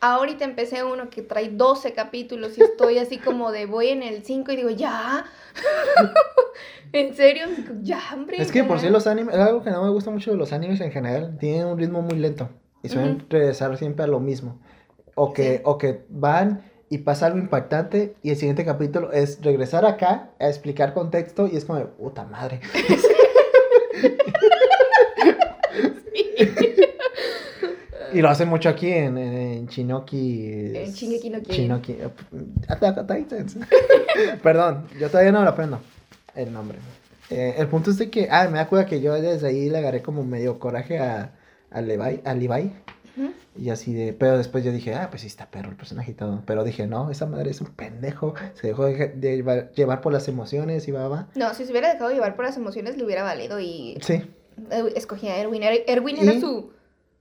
[0.00, 4.24] ahorita empecé uno que trae 12 capítulos y estoy así como de voy en el
[4.24, 5.24] 5 y digo, ya,
[6.92, 7.46] en serio,
[7.82, 8.42] ya, hombre.
[8.42, 8.82] Es que por ya".
[8.84, 11.36] sí los animes, es algo que no me gusta mucho de los animes en general,
[11.38, 12.50] tienen un ritmo muy lento
[12.82, 13.26] y suelen Ujú.
[13.30, 14.58] regresar siempre a lo mismo.
[15.14, 15.62] O que, Sí.
[15.64, 20.48] o que van y pasa algo impactante y el siguiente capítulo es regresar acá a
[20.48, 22.60] explicar contexto y es como, de, puta madre.
[28.12, 30.76] Y lo hacen mucho aquí en, en, en Shinoki.
[30.76, 31.40] En Shingeki no
[33.06, 33.56] Titans.
[34.42, 35.80] Perdón, yo todavía no lo aprendo
[36.34, 36.78] el nombre.
[37.30, 40.02] Eh, el punto es de que, ah, me acuerdo que yo desde ahí le agarré
[40.02, 41.32] como medio coraje a,
[41.70, 42.72] a Levi, a Levi.
[43.58, 46.14] Y así de, pero después yo dije, ah, pues sí está perro el personaje y
[46.14, 46.42] todo.
[46.46, 48.34] Pero dije, no, esa madre es un pendejo.
[48.54, 51.28] Se dejó de, de llevar, llevar por las emociones y va, va.
[51.34, 54.14] No, si se hubiera dejado llevar por las emociones le hubiera valido y Sí,
[54.70, 55.62] eh, escogía a Erwin.
[55.62, 56.70] Er- Erwin era Y- su,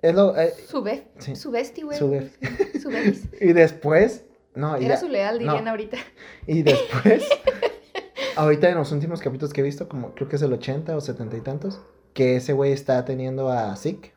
[0.02, 0.38] es lo.
[0.38, 1.36] eh, su, be- Sí.
[1.36, 1.98] su bestie, güey.
[1.98, 2.32] Su be-
[2.82, 3.30] Su bestie.
[3.50, 4.24] y después,
[4.56, 5.72] no, Era ya- su leal, dirían no.
[5.72, 5.98] ahorita.
[6.48, 7.24] Y después,
[8.36, 11.02] ahorita en los últimos capítulos que he visto, como creo que es el 80 o
[11.02, 11.82] 70 y tantos,
[12.14, 14.14] que ese güey está teniendo a Zeke.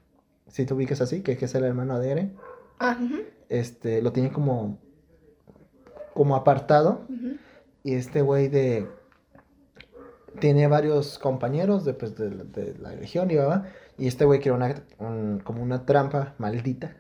[0.55, 2.37] Si tú ubicas así, que, que es el hermano de Eren,
[2.79, 2.97] Ah,
[3.49, 4.79] este, lo tiene como,
[6.15, 7.01] como apartado.
[7.83, 8.87] Y este güey de...
[10.39, 13.67] tiene varios compañeros de, pues, de, la- de la legión y va,
[13.99, 16.97] y este güey creó una, un- como una trampa maldita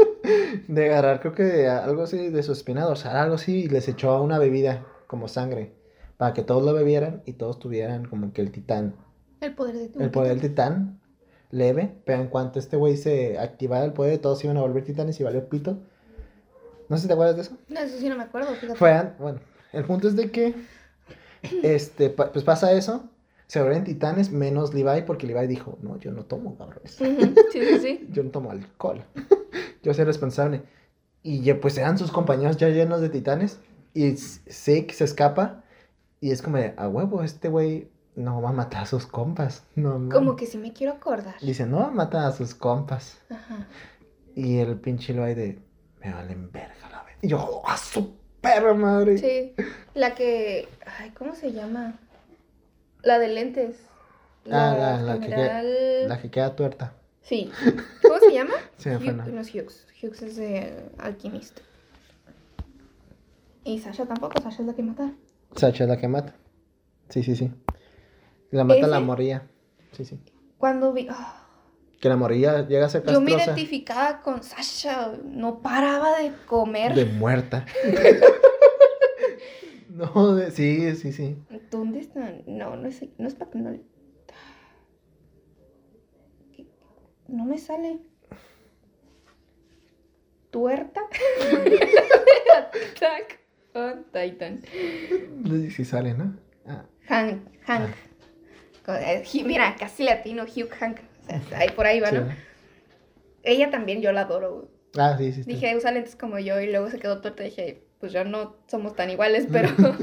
[0.68, 4.22] de agarrar, creo que algo así de su espina dorsal, algo así, y les echó
[4.22, 5.72] una bebida como sangre
[6.18, 8.94] para que todos lo bebieran y todos tuvieran como que el titán,
[9.40, 11.00] El poder de tu el poder del titán
[11.52, 15.20] leve, pero en cuanto este güey se activara el poder, todos iban a volver titanes
[15.20, 15.78] y valió pito.
[16.88, 17.56] No sé si te acuerdas de eso.
[17.68, 18.76] No, eso sí no me acuerdo, fíjate.
[18.78, 19.38] Fue, an- bueno,
[19.72, 20.54] el punto es de que,
[21.62, 23.04] este, pues pasa eso,
[23.46, 26.92] se vuelven titanes menos Levi porque Levi dijo, no, yo no tomo, cabrones.
[26.92, 27.16] Sí,
[27.52, 28.08] sí, sí.
[28.12, 29.04] Yo no tomo alcohol.
[29.82, 30.62] yo soy responsable.
[31.22, 33.60] Y ya, pues eran sus compañeros ya llenos de titanes
[33.94, 35.62] y Zeke se escapa
[36.20, 39.64] y es como de, a huevo, este güey no va a matar a sus compas.
[39.74, 40.08] No.
[40.10, 41.34] Como que sí me quiero acordar.
[41.40, 43.18] Dice, no, mata a sus compas.
[43.30, 43.66] Ajá.
[44.34, 45.58] Y el pinche Levi de,
[46.00, 47.16] me valen verga la vez.
[47.22, 49.18] Y yo, "Oh, a su perra madre.
[49.18, 49.54] Sí.
[49.94, 50.68] La que.
[50.98, 51.98] Ay, ¿cómo se llama?
[53.02, 53.76] La de lentes.
[54.50, 56.94] Ah, la- la que general- La que queda tuerta.
[57.20, 57.50] Sí.
[58.02, 58.54] ¿Cómo se llama?
[58.78, 59.40] Fue, Hugh- ¿no?
[59.40, 59.86] es Hughes.
[60.02, 61.62] Hughes es de alquimista.
[63.64, 64.40] Y Sasha tampoco.
[64.42, 65.12] Sasha es la que mata.
[65.54, 66.34] Sacha es la que mata.
[67.10, 67.52] Sí, sí, sí.
[68.52, 69.06] La mata la ¿Ese?
[69.06, 69.42] morrilla.
[69.92, 70.20] Sí, sí.
[70.58, 71.08] Cuando vi.
[71.10, 71.44] ah,
[72.00, 73.58] Que la morrilla llega a ser yo me castrosa.
[73.58, 75.12] identificaba con Sasha.
[75.24, 76.94] No paraba de comer.
[76.94, 77.66] De muerta.
[79.88, 81.36] no, de- sí, sí, sí.
[81.70, 82.42] ¿Dónde están?
[82.46, 83.76] No, no es, no es para que no.
[87.28, 88.00] No me sale.
[90.50, 91.00] ¿Tuerta?
[92.92, 93.40] Attack
[93.74, 94.60] on Titan.
[95.70, 96.36] Sí sale, ¿no?
[96.66, 97.88] Ah, Hank, Hank.
[97.88, 98.11] Hugh-
[99.44, 100.98] Mira, casi latino, Hugh Hank.
[101.28, 102.28] O sea, ahí por ahí va, ¿no?
[103.42, 104.68] Ella también, yo la adoro.
[104.96, 105.44] Ah, sí, sí.
[105.44, 105.52] sí.
[105.52, 107.42] Dije, usa lentes como yo y luego se quedó tuerta.
[107.42, 109.68] Dije, pues ya no somos tan iguales, pero.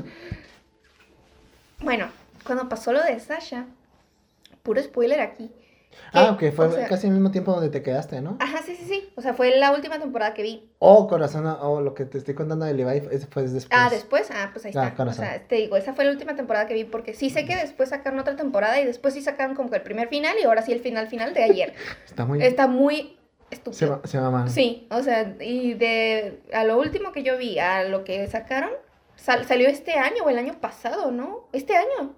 [1.81, 2.09] bueno,
[2.45, 3.65] cuando pasó lo de Sasha,
[4.63, 5.51] puro spoiler aquí.
[6.13, 8.37] Ah, ok, fue o sea- casi al mismo tiempo donde te quedaste, ¿no?
[8.39, 9.09] Ajá, sí, sí, sí.
[9.15, 10.71] O sea, fue la última temporada que vi.
[10.79, 13.67] Oh, corazón, oh, lo que te estoy contando de Levi, fue después.
[13.71, 14.95] Ah, después, ah, pues ahí Ah, está.
[14.95, 17.45] con o sea, te digo, esa fue la última temporada que vi porque sí sé
[17.45, 20.45] que después sacaron otra temporada y después sí sacaron como que el primer final y
[20.45, 21.73] ahora sí el final final de ayer.
[22.05, 22.41] Está muy...
[22.43, 23.17] Está muy
[23.49, 23.91] Se, estúpido.
[24.01, 24.47] va- se llama...
[24.49, 28.69] Sí, o sea, y de a lo último que yo vi, a lo que sacaron,
[29.15, 31.47] sal- salió este año o el año pasado, ¿no?
[31.51, 32.15] Este año.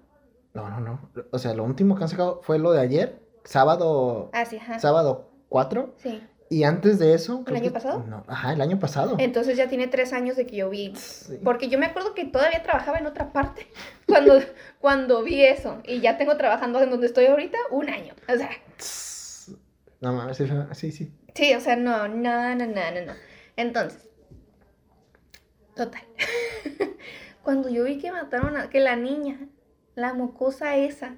[0.54, 1.10] No, no, no.
[1.30, 4.78] O sea, lo último que han sacado fue lo de ayer, sábado, Ah, sí, ajá.
[4.78, 5.94] sábado 4.
[5.98, 6.22] Sí.
[6.50, 7.44] Y antes de eso...
[7.44, 8.04] creo año que- pasado?
[8.06, 9.16] No, ajá, el año pasado.
[9.18, 10.94] Entonces ya tiene tres años de que yo vi.
[10.96, 11.38] Sí.
[11.42, 13.66] Porque yo me acuerdo que todavía trabajaba en otra parte
[14.06, 14.38] cuando,
[14.78, 15.78] cuando vi eso.
[15.84, 18.14] Y ya tengo trabajando en donde estoy ahorita un año.
[18.28, 18.50] O sea.
[20.00, 20.36] No mames,
[20.72, 21.12] sí, sí.
[21.34, 23.12] sí, o sea, no, no, no, no, no, no.
[23.56, 24.08] Entonces,
[25.74, 26.02] total.
[27.42, 29.38] Cuando yo vi que mataron a, que la niña,
[29.94, 31.14] la mocosa esa,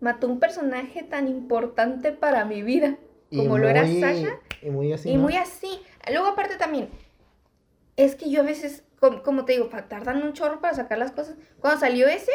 [0.00, 2.96] mató un personaje tan importante para mi vida,
[3.30, 5.22] Y como lo era Sasha, Y muy así, y ¿no?
[5.22, 5.80] muy así.
[6.10, 6.88] Luego aparte también,
[7.96, 11.12] es que yo a veces, com- como, te digo, tardan un chorro para sacar las
[11.12, 11.36] cosas.
[11.60, 12.32] Cuando salió ese,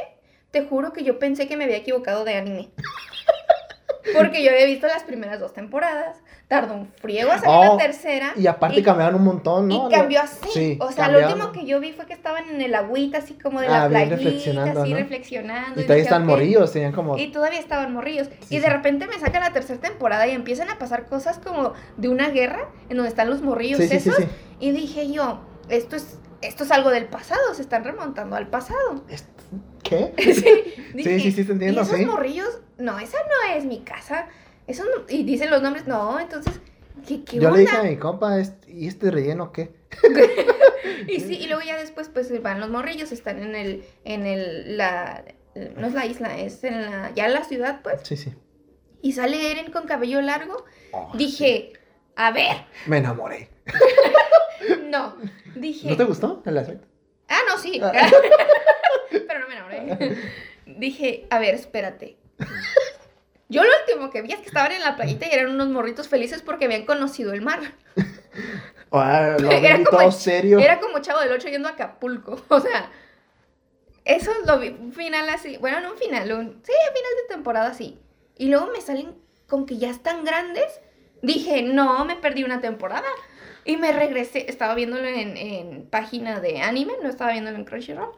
[0.52, 2.72] te juro que yo pensé que me había equivocado de anime.
[4.13, 6.17] Porque yo había visto las primeras dos temporadas,
[6.49, 8.33] tardó un friego a salir Oh, la tercera.
[8.35, 9.88] Y aparte y- cambiaron un montón, ¿no?
[9.88, 10.49] y cambió Lo- así.
[10.51, 11.33] Sí, o sea, lo cambiaron.
[11.41, 13.88] último que yo vi fue que estaban en el agüita, así como de Ah, la
[13.88, 14.97] bien playita, reflexionando, así ¿no?
[14.97, 15.69] reflexionando.
[15.79, 17.17] Y todavía dije, están morrillos, tenían como...
[17.17, 18.27] Y todavía estaban morrillos.
[18.47, 18.69] Sí, y de sí.
[18.73, 22.67] repente me sacan la tercera temporada y empiezan a pasar cosas como de una guerra
[22.89, 24.23] en donde están los morrillos Sí, sí, sí, esos.
[24.23, 24.27] sí.
[24.59, 29.03] Y dije yo, esto es, esto es algo del pasado, se están remontando al pasado.
[29.83, 30.13] ¿Qué?
[30.17, 32.05] sí, dije, sí, sí, te entiendo, ¿Y esos sí.
[32.05, 32.59] morrillos?
[32.79, 34.27] No, esa no es mi casa.
[34.69, 36.60] Eso no- y dicen los nombres, no, entonces,
[37.08, 37.58] ¿qué, qué Yo onda?
[37.60, 39.71] le dije a mi compa, "Est- ¿y este relleno qué?
[41.08, 44.77] Y sí, y luego ya después pues van los morrillos, están en el, en el,
[44.77, 45.23] la,
[45.77, 48.01] no es la isla, es en la, ya en la ciudad pues.
[48.03, 48.34] Sí, sí.
[49.01, 50.65] Y sale Eren con cabello largo.
[50.91, 51.73] Oh, Dije,
[52.15, 52.65] a ver.
[52.86, 53.49] Me enamoré.
[54.89, 55.15] no.
[55.55, 56.86] Dije, ¿No te gustó el aspecto?
[57.29, 57.79] ah, no, sí.
[57.82, 57.91] Ah.
[59.10, 60.17] Pero no me enamoré.
[60.65, 62.17] Dije, a ver, espérate.
[63.49, 66.07] Yo lo último que vi es que estaban en la playita y eran unos morritos
[66.07, 67.59] felices porque habían conocido el mar.
[68.91, 70.57] Ah, lo Era como serio.
[70.57, 72.41] Era como Chavo del 8 yendo a Acapulco.
[72.49, 72.89] O sea,
[74.03, 74.69] eso lo vi.
[74.69, 75.57] Un final así.
[75.57, 76.31] Bueno, no un final.
[76.31, 77.99] Un, sí, a final de temporada sí.
[78.38, 79.13] Y luego me salen
[79.47, 80.81] con que ya están grandes.
[81.21, 83.07] Dije, no, me perdí una temporada.
[83.63, 84.49] Y me regresé.
[84.49, 88.13] Estaba viéndolo en, en página de anime, no estaba viéndolo en Crunchyroll.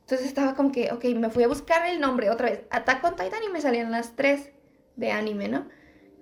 [0.00, 2.62] Entonces estaba como que, ok, me fui a buscar el nombre otra vez.
[2.70, 4.50] Attack on Titan y me salían las tres
[4.96, 5.68] de anime, ¿no?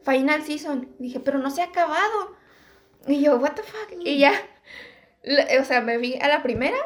[0.04, 0.94] Final Season.
[0.98, 2.36] Dije, pero no se ha acabado.
[3.06, 3.92] Y yo, what the fuck.
[4.04, 4.32] Y ya,
[5.60, 6.76] o sea, me vi a la primera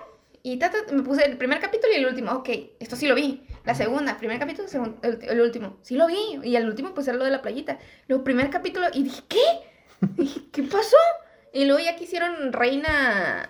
[0.43, 2.33] y ta, ta, me puse el primer capítulo y el último.
[2.33, 2.49] Ok,
[2.81, 3.45] esto sí lo vi.
[3.65, 5.79] La segunda, primer capítulo, segun- el, el último.
[5.83, 6.41] Sí lo vi.
[6.45, 7.79] Y el último, pues era lo de la playita.
[8.07, 9.43] Luego, primer capítulo, y dije, ¿qué?
[10.17, 10.97] Dije, ¿qué pasó?
[11.53, 13.49] Y luego ya quisieron Reina.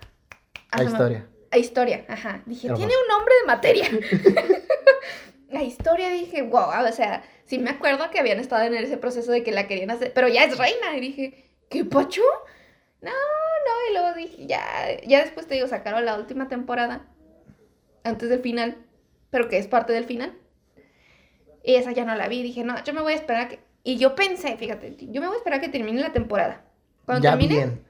[0.71, 1.27] Ah, La se me- historia.
[1.51, 2.43] A historia, ajá.
[2.47, 2.87] Dije, Hermoso.
[2.87, 3.89] tiene un nombre de materia.
[5.51, 9.33] la historia, dije, wow, o sea, sí me acuerdo que habían estado en ese proceso
[9.33, 10.97] de que la querían hacer, pero ya es reina.
[10.97, 12.23] Y dije, ¿qué pacho?
[13.01, 14.63] No, no, y luego dije, ya,
[15.07, 17.07] ya después te digo, sacaron la última temporada,
[18.05, 18.77] antes del final,
[19.31, 20.37] pero que es parte del final.
[21.65, 23.61] Y esa ya no la vi, dije, no, yo me voy a esperar a que...
[23.83, 26.65] Y yo pensé, fíjate, yo me voy a esperar a que termine la temporada.
[27.07, 27.85] Cuando ya termine, bien.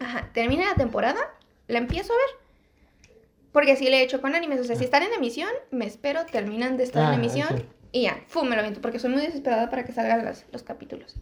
[0.00, 1.20] Ajá, termina la temporada,
[1.68, 3.14] la empiezo a ver.
[3.52, 4.60] Porque así le he hecho con animes.
[4.60, 7.64] O sea, si están en emisión, me espero, terminan de estar Ah, en emisión sí.
[7.92, 8.48] Y ya, ¡fum!
[8.48, 8.80] me lo aviento.
[8.80, 11.14] Porque soy muy desesperada para que salgan las- los capítulos.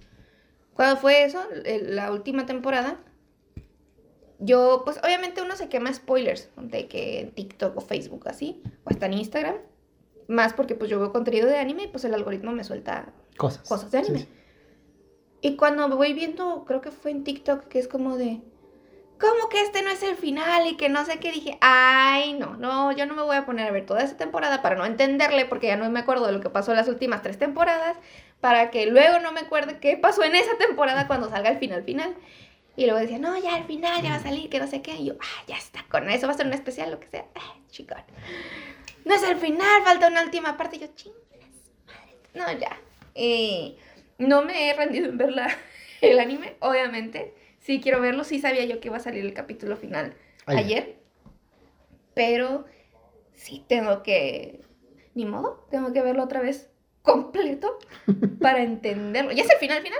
[0.75, 2.99] Cuando fue eso, la última temporada,
[4.41, 8.91] yo, pues obviamente uno se quema spoilers de que en TikTok o Facebook así, o
[8.91, 9.57] hasta en Instagram.
[10.27, 13.69] Más porque pues yo veo contenido de anime y pues el algoritmo me suelta Cosas.
[13.69, 14.19] cosas de anime.
[14.21, 14.31] Sí, sí.
[15.43, 18.41] Y cuando voy viendo, creo que fue en TikTok, que es como de,
[19.21, 20.67] ¿cómo que este no es el final?
[20.67, 23.67] Y que no sé qué dije, ay, no, no, yo no me voy a poner
[23.69, 26.41] a ver toda esa temporada para no entenderle, porque ya no me acuerdo de lo
[26.41, 27.97] que pasó en las últimas tres temporadas,
[28.41, 31.83] para que luego no me acuerde qué pasó en esa temporada cuando salga el final
[31.85, 32.15] final.
[32.77, 34.93] Y luego decía, no, ya al final ya va a salir, que no sé qué.
[34.97, 37.25] Y yo, ah, ya está, con eso va a ser un especial, lo que sea.
[37.37, 38.03] Ah, chicón.
[39.05, 40.77] No es el final, falta una última parte.
[40.77, 41.21] Y yo, chingas,
[41.87, 42.17] madre.
[42.35, 42.77] No, ya.
[43.15, 43.79] Y
[44.19, 45.57] no me he rendido en ver la-
[46.01, 47.33] el anime, obviamente.
[47.65, 50.13] Sí quiero verlo, sí sabía yo que iba a salir el capítulo final
[50.45, 50.65] Ayer.
[50.65, 50.97] ayer.
[52.13, 52.67] Pero
[53.33, 54.61] sí tengo que.
[55.15, 57.79] Ni modo, tengo que verlo otra vez completo
[58.43, 59.33] para entenderlo.
[59.33, 59.99] ¿Ya es el final final?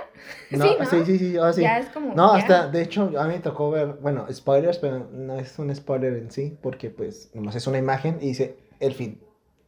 [0.51, 0.85] No, sí, ¿no?
[0.85, 1.17] sí, sí,
[1.53, 1.61] sí.
[1.61, 2.13] Ya es como.
[2.13, 2.43] No, ya.
[2.43, 6.13] hasta, de hecho, a mí me tocó ver, bueno, spoilers, pero no es un spoiler
[6.13, 9.19] en sí, porque pues nomás es una imagen y dice el fin.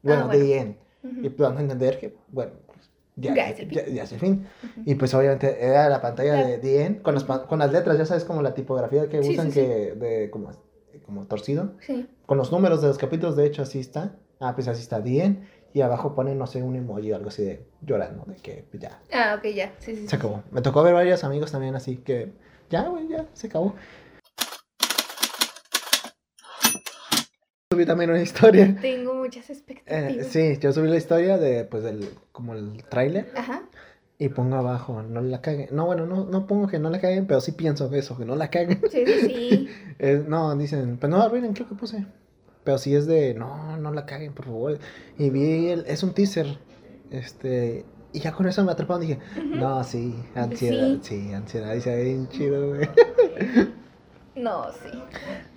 [0.04, 0.40] Bueno, Ah, bueno.
[0.46, 0.76] de end.
[1.24, 2.52] Y pues entender que, bueno,
[4.14, 4.48] el fin.
[4.64, 4.82] Ujú.
[4.86, 6.62] Y pues obviamente era la pantalla Claro.
[6.62, 9.52] de End con las, con las letras, ya sabes, como la tipografía que Sí, usan,
[9.52, 9.66] sí, sí.
[9.66, 10.52] que de como,
[11.06, 11.74] como torcido.
[11.82, 12.08] Sí.
[12.26, 14.16] Con los números de los capítulos, de hecho, así está.
[14.40, 15.44] Ah, pues así está End.
[15.74, 18.82] Y abajo ponen, no sé, un emoji o algo así de llorando, de que pues,
[18.82, 19.74] ya, Ah, ok, ya.
[19.80, 20.02] Sí, sí.
[20.04, 20.08] sí.
[20.08, 20.44] se acabó.
[20.52, 22.32] Me tocó ver varios amigos también así que
[22.70, 23.76] ya, güey, ya, se acabó.
[27.70, 28.78] Subí también una historia.
[28.82, 30.28] Tengo muchas Eh, expectativas.
[30.28, 33.64] sí, yo subí la historia de, pues, del, como el tráiler Ajá.
[34.18, 35.68] y pongo abajo, no la caguen.
[35.74, 38.38] No, bueno, no, no pongo que no la caguen, pero sí pienso eso, que no
[38.38, 38.80] la caguen.
[38.90, 39.70] Sí, sí, sí.
[40.00, 42.06] Eh, no, dicen, pues no arruinen, creo que puse.
[42.64, 44.80] Pero sí es de, no, no la caguen, por favor.
[45.18, 46.60] Y vi, el, es un teaser,
[47.12, 51.96] este, y ya con eso me atraparon, dije, no, sí, ansiedad, sí, ansiedad, y se
[51.96, 52.88] ve bien chido, güey.
[54.38, 55.04] No, sí.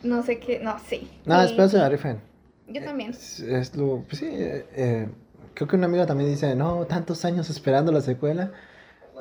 [0.03, 0.59] No sé qué.
[0.61, 1.11] No, sí.
[1.27, 2.21] No, después se la.
[2.69, 3.11] Yo también.
[3.11, 5.09] Es, es lo, pues sí, eh, eh,
[5.55, 8.53] creo que un amigo también dice, no, tantos años esperando la secuela.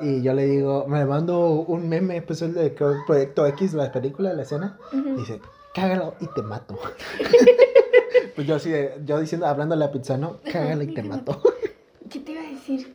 [0.00, 3.92] Y yo le digo, me mando un meme, pues el de creo, Proyecto X, la
[3.92, 4.78] película, la escena.
[5.16, 5.40] Dice,
[5.74, 6.78] cágalo y te mato.
[8.34, 10.38] pues yo así, de- yo diciendo, hablando a la pizza, ¿no?
[10.52, 11.42] Cágalo y te mato.
[12.10, 12.94] ¿Qué te iba a decir?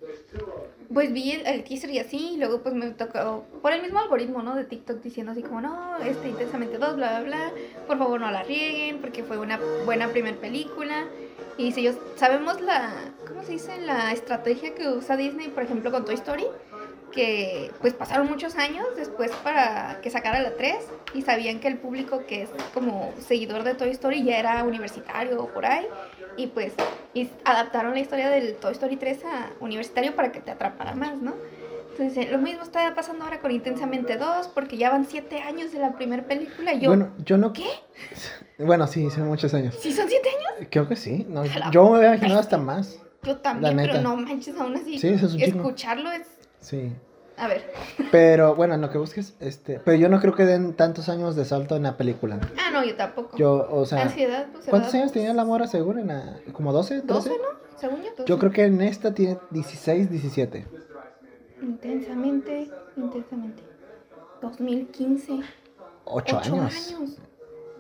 [0.95, 3.99] Pues vi el, el teaser y así, y luego pues me tocó por el mismo
[3.99, 4.55] algoritmo, ¿no?
[4.55, 7.51] De TikTok diciendo así como, no, este intensamente 2, bla, bla, bla,
[7.86, 11.03] por favor no la rieguen, porque fue una buena primer película.
[11.58, 12.93] Y si ellos sabemos la,
[13.27, 13.77] ¿cómo se dice?
[13.81, 16.45] La estrategia que usa Disney, por ejemplo, con Toy Story,
[17.12, 20.77] que pues pasaron muchos años después para que sacara la 3
[21.13, 25.43] y sabían que el público que es como seguidor de Toy Story ya era universitario
[25.43, 25.86] o por ahí
[26.38, 26.74] y pues
[27.13, 31.17] y adaptaron la historia del Toy Story 3 a universitario para que te atrapara más,
[31.21, 31.34] ¿no?
[31.98, 35.80] Entonces, lo mismo está pasando ahora con Intensamente 2 porque ya van 7 años de
[35.80, 37.54] la primera película y yo, bueno, yo no...
[37.54, 37.65] ¿qué?
[38.58, 39.76] Bueno, sí, son muchos años.
[39.82, 40.67] ¿Sí son 7 años?
[40.71, 41.26] Creo que sí.
[41.28, 43.00] No, yo me había imaginado hasta más.
[43.24, 44.98] Yo también, La pero no manches, aún así.
[44.98, 45.41] Sí, eso es un.
[45.41, 46.28] Escucharlo es...
[46.62, 46.91] Sí.
[47.38, 47.69] A ver.
[48.12, 49.80] Pero bueno, en lo que busques, este...
[49.80, 52.39] Pero yo no creo que den tantos años de salto en la película.
[52.58, 53.36] Ah, no, yo tampoco.
[53.38, 54.04] Yo, o sea...
[54.04, 54.65] Ansiedad, pues...
[54.67, 56.39] ¿Cuántos años tenía la mora seguro en la...
[56.54, 57.02] ¿Como 12?
[57.02, 57.43] 12, 13?
[57.43, 57.60] ¿no?
[57.78, 58.26] Según yo, 12.
[58.26, 60.65] Yo creo que en esta tiene 16, 17.
[61.62, 63.63] Intensamente, intensamente.
[64.41, 65.34] 2015.
[65.34, 65.43] 8
[66.06, 66.93] Ocho años.
[66.95, 67.17] años.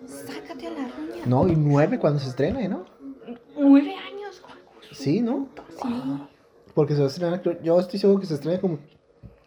[0.05, 1.25] Sácate a la ruña.
[1.25, 2.85] No, y 9 cuando se estrene, ¿no?
[3.57, 4.41] Nueve años.
[4.91, 5.47] Sí, ¿no?
[5.81, 6.27] Sí.
[6.73, 8.79] Porque se va a estrenar, yo estoy seguro que se estrena como,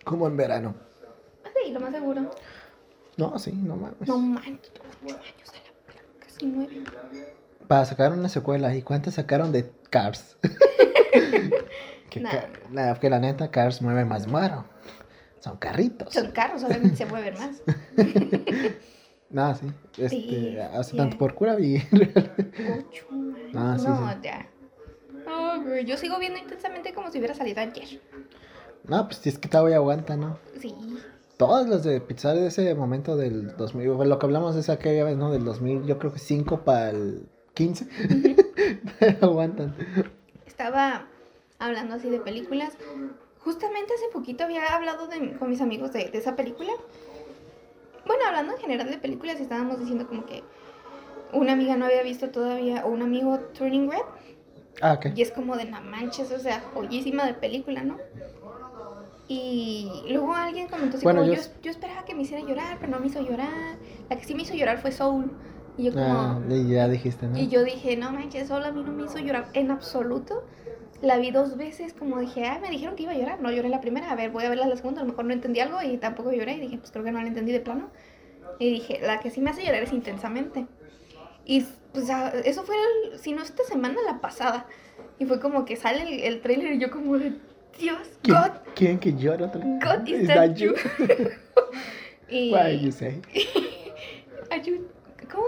[0.04, 0.74] como en verano.
[1.64, 2.30] Sí, lo más seguro.
[3.16, 4.06] No, sí, no mames.
[4.08, 4.70] No manches,
[5.04, 6.84] ocho años a la casi nueve.
[7.66, 10.36] Para sacar una secuela, ¿y cuántas sacaron de Cars?
[12.10, 12.30] que, Nah.
[12.30, 14.64] ca- la, que la neta, Cars mueve más muero.
[15.40, 16.12] Son carritos.
[16.14, 17.62] Son carros, solamente se mueven más.
[19.30, 19.66] Nada, sí.
[19.98, 21.82] Este, Sí, hace tanto por cura años.
[23.54, 24.18] Ah, sí, no, sí.
[24.22, 24.48] ya.
[25.84, 28.00] Yo sigo viendo intensamente como si hubiera salido ayer.
[28.88, 30.38] No, pues si es que todavía aguanta, ¿no?
[30.60, 30.74] Sí.
[31.36, 35.04] Todas las de Pixar de ese momento del 2000, bueno, lo que hablamos es aquella
[35.04, 35.30] vez, ¿no?
[35.30, 37.86] Del 2000, yo creo que 5 para el 15.
[39.20, 39.74] Aguantan.
[40.46, 41.06] Estaba
[41.58, 42.72] hablando así de películas.
[43.40, 46.70] Justamente hace poquito había hablado de- con mis amigos de, de esa película.
[48.06, 50.42] Bueno, hablando en general de películas, estábamos diciendo como que
[51.32, 53.98] una amiga no había visto todavía, o un amigo Turning Red.
[54.80, 55.06] Ah, ok.
[55.14, 57.96] Y es como de no manches, o sea, joyísima de película, ¿no?
[59.28, 62.78] Y luego alguien comentó así Bueno, como, yo yo, yo esperaba que me hiciera llorar,
[62.80, 63.76] pero no me hizo llorar.
[64.08, 65.30] La que sí me hizo llorar fue Soul.
[65.76, 66.04] Y yo como...
[66.06, 67.38] Ah, y ya dijiste, ¿no?
[67.38, 70.44] Y yo dije, no manches, Soul a mí no me hizo llorar en absoluto.
[71.02, 73.40] La vi dos veces, como dije, ah, me dijeron que iba a llorar.
[73.42, 75.02] No lloré la primera, a ver, voy a verla la segunda.
[75.02, 76.54] A lo mejor no entendí algo y tampoco lloré.
[76.54, 77.90] Y dije, pues creo que no la entendí de plano.
[78.58, 80.66] Y dije, la que sí me hace llorar es intensamente.
[81.44, 82.74] Y pues ah, eso fue,
[83.12, 84.66] el- si no esta semana, la pasada.
[85.18, 87.36] Y fue como que sale el, el trailer y yo como de,
[87.78, 89.46] Dios, ¿Quién, God, ¿Quién que llora?
[89.46, 90.74] God is, Is that, that you?
[92.28, 93.20] y, Why you say?
[94.50, 94.88] are you,
[95.30, 95.44] ¿cómo?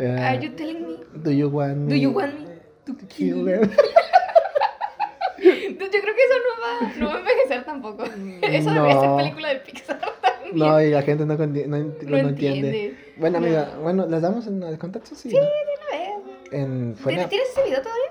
[0.00, 0.96] Uh, Are you telling me?
[1.24, 2.46] do you want me Do you want me
[2.86, 3.44] to kill you?
[3.44, 3.70] them?
[5.40, 8.04] Yo creo que eso no va, no va a envejecer tampoco.
[8.04, 9.16] Eso debería ser No.
[9.16, 10.56] película de Pixar también.
[10.58, 11.52] No, y la gente no, no, No
[12.22, 12.96] no entiende.
[13.16, 13.46] Bueno, No.
[13.46, 15.14] amiga, bueno, ¿les damos en el contacto?
[15.14, 15.30] Sí.
[15.30, 15.42] Sí, ¿no?
[15.42, 16.52] de una vez.
[16.52, 18.07] En, fue en ¿Tienes, la- ¿Tienes ese video todavía?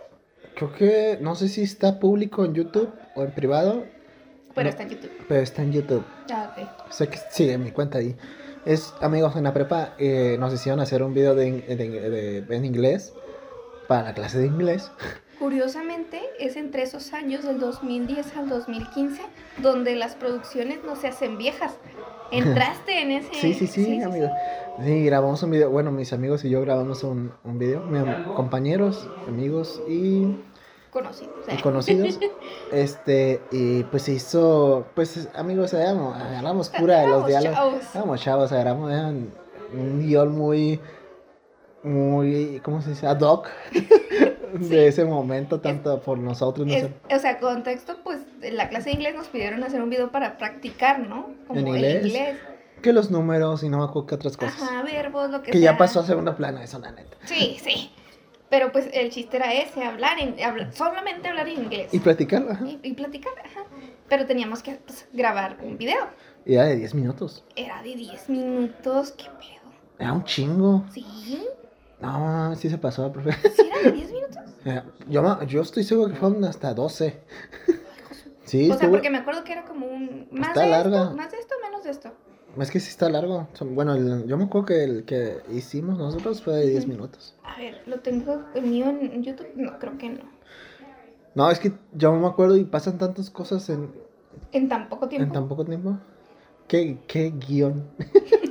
[0.58, 3.86] Creo que, no sé si está público en YouTube o en privado,
[4.56, 4.70] Pero No.
[4.72, 5.12] está en YouTube.
[5.28, 6.04] pero está en YouTube.
[6.32, 6.92] Ah, ok.
[6.92, 8.16] Sé que sí, en mi cuenta ahí.
[8.66, 13.14] Es, amigos, en la prepa eh, nos hicieron hacer un video de- de- en inglés
[13.88, 14.92] para la clase de inglés.
[15.40, 19.22] Curiosamente, es entre esos años, del 2010 al 2015,
[19.62, 21.76] donde las producciones no se hacen viejas.
[22.32, 23.34] Entraste en ese...
[23.36, 24.28] Sí, sí, sí, amigo.
[24.84, 25.70] Sí, grabamos un video.
[25.70, 27.82] Bueno, mis amigos y yo grabamos un, un video.
[27.84, 30.36] Mi am- compañeros, amigos y,
[30.92, 31.32] Conocido.
[31.40, 31.54] o sea.
[31.54, 32.20] y conocidos.
[32.72, 37.96] Este, y pues se hizo, pues amigos, agarramos, agarramos cura de los diálogos.
[37.96, 39.30] Éramos chavos, agarramos eran
[39.74, 40.82] un guion muy,
[41.84, 43.08] muy, ¿cómo se dice?
[43.08, 43.48] Ad hoc
[44.54, 46.66] de ese momento, tanto por nosotros.
[46.68, 47.16] no Es- sé.
[47.16, 50.38] o sea, contexto, pues en la clase de inglés nos pidieron hacer un video para
[50.38, 51.30] practicar, ¿no?
[51.48, 52.06] Como ¿En el inglés?
[52.06, 52.38] inglés.
[52.82, 54.62] Que los números y no me acuerdo qué otras cosas.
[54.62, 55.78] Ajá, verbos, lo que que ya sea.
[55.78, 57.18] pasó a segunda plana, eso la neta.
[57.26, 57.92] Sí, sí.
[58.50, 61.94] Pero pues el chiste era ese, hablar, en, hablar solamente hablar inglés.
[61.94, 62.66] Y platicar, ajá.
[62.66, 63.66] Y, y platicar, ajá.
[64.08, 66.08] Pero teníamos que pues, grabar un video.
[66.46, 67.44] Era de 10 minutos.
[67.58, 69.72] Era de 10 minutos, qué pedo.
[70.00, 70.86] Era un chingo.
[70.94, 71.04] ¿Sí?
[72.00, 73.32] No, sí se pasó, profe.
[73.50, 74.38] ¿Sí era de 10 minutos?
[74.66, 77.18] Eh, Yo, yo estoy seguro que fueron hasta 12.
[78.44, 80.28] Sí, O sea, porque me acuerdo que era como un...
[80.32, 81.04] Más Está de larga.
[81.04, 82.12] esto, más de esto, menos de esto.
[82.60, 83.48] Es que sí está largo.
[83.62, 86.92] Bueno, el- yo me acuerdo que el que hicimos nosotros fue de 10 Ujú.
[86.94, 87.36] minutos.
[87.44, 89.48] A ver, ¿lo tengo el mío en YouTube?
[89.56, 90.22] No, creo que no.
[91.36, 93.92] No, es que yo me acuerdo y pasan tantas cosas en,
[94.52, 95.28] En tan poco tiempo.
[95.28, 95.98] en tan poco tiempo.
[96.68, 97.88] ¿Qué, qué guion?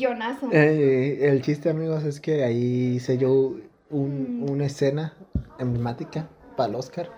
[0.00, 0.48] Guionazo.
[0.52, 3.54] Eh, el chiste, amigos, es que ahí hice yo
[3.90, 4.50] un- Mm.
[4.50, 5.14] una escena
[5.58, 7.08] emblemática para el Oscar,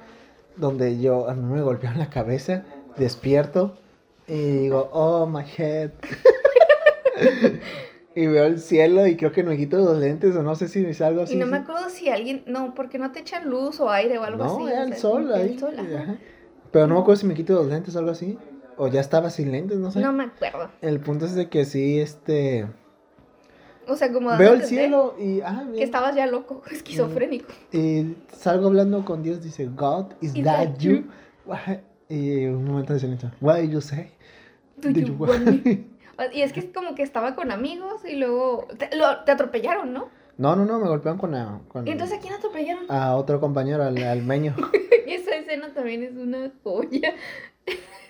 [0.57, 2.65] donde yo, a mí me golpearon la cabeza,
[2.97, 3.77] despierto
[4.27, 5.91] y digo, oh my head.
[8.15, 10.81] y veo el cielo y creo que me quito los lentes o no sé si
[10.81, 11.35] me salgo así.
[11.35, 12.43] y no me acuerdo si alguien...
[12.47, 14.67] No, porque no te echan luz o aire o algo No, así.
[14.73, 15.53] era o el sea, sol ahí.
[15.53, 15.75] El sol.
[16.71, 18.39] Pero no me acuerdo si me quito los lentes o algo así.
[18.77, 20.01] O ya estaba sin lentes, no sé.
[20.01, 20.71] No me acuerdo.
[20.81, 22.67] El punto es de que sí, este...
[23.89, 24.37] O sea, como...
[24.37, 25.41] Veo el cielo y...
[25.43, 27.53] Ah, Que estabas ya loco, esquizofrénico.
[27.73, 30.91] Y salgo hablando con Dios, dice, God, is, Is that, that you?
[30.93, 31.11] you?
[32.09, 34.13] Y un momento de silencio, what did you say?
[34.77, 35.87] Do Did you want me?
[36.33, 38.69] Y es que es como que estaba con amigos y luego...
[38.79, 40.09] Te, lo- te atropellaron, ¿no?
[40.39, 42.85] No, no, no, me golpearon con, a, con ¿Y entonces a quién atropellaron?
[42.89, 44.55] a otro compañero, al, al meño.
[45.07, 47.15] Esa escena también es una joya.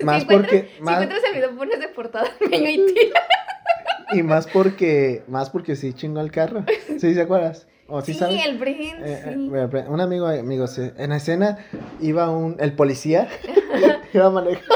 [0.04, 0.70] Más si porque...
[0.76, 2.26] si Más, encuentras el video, pones de portada
[4.12, 5.22] y más porque...
[5.28, 6.64] Más porque sí chingó el carro.
[6.98, 7.66] ¿Sí se acuerdas?
[7.88, 8.44] ¿O sí, Sí, sabes?
[8.46, 9.50] el Brent, Eh, eh, sí.
[9.70, 11.58] pero un amigo, amigo, sí, en la escena
[12.00, 13.28] iba un, el policía,
[14.14, 14.74] iba manejando.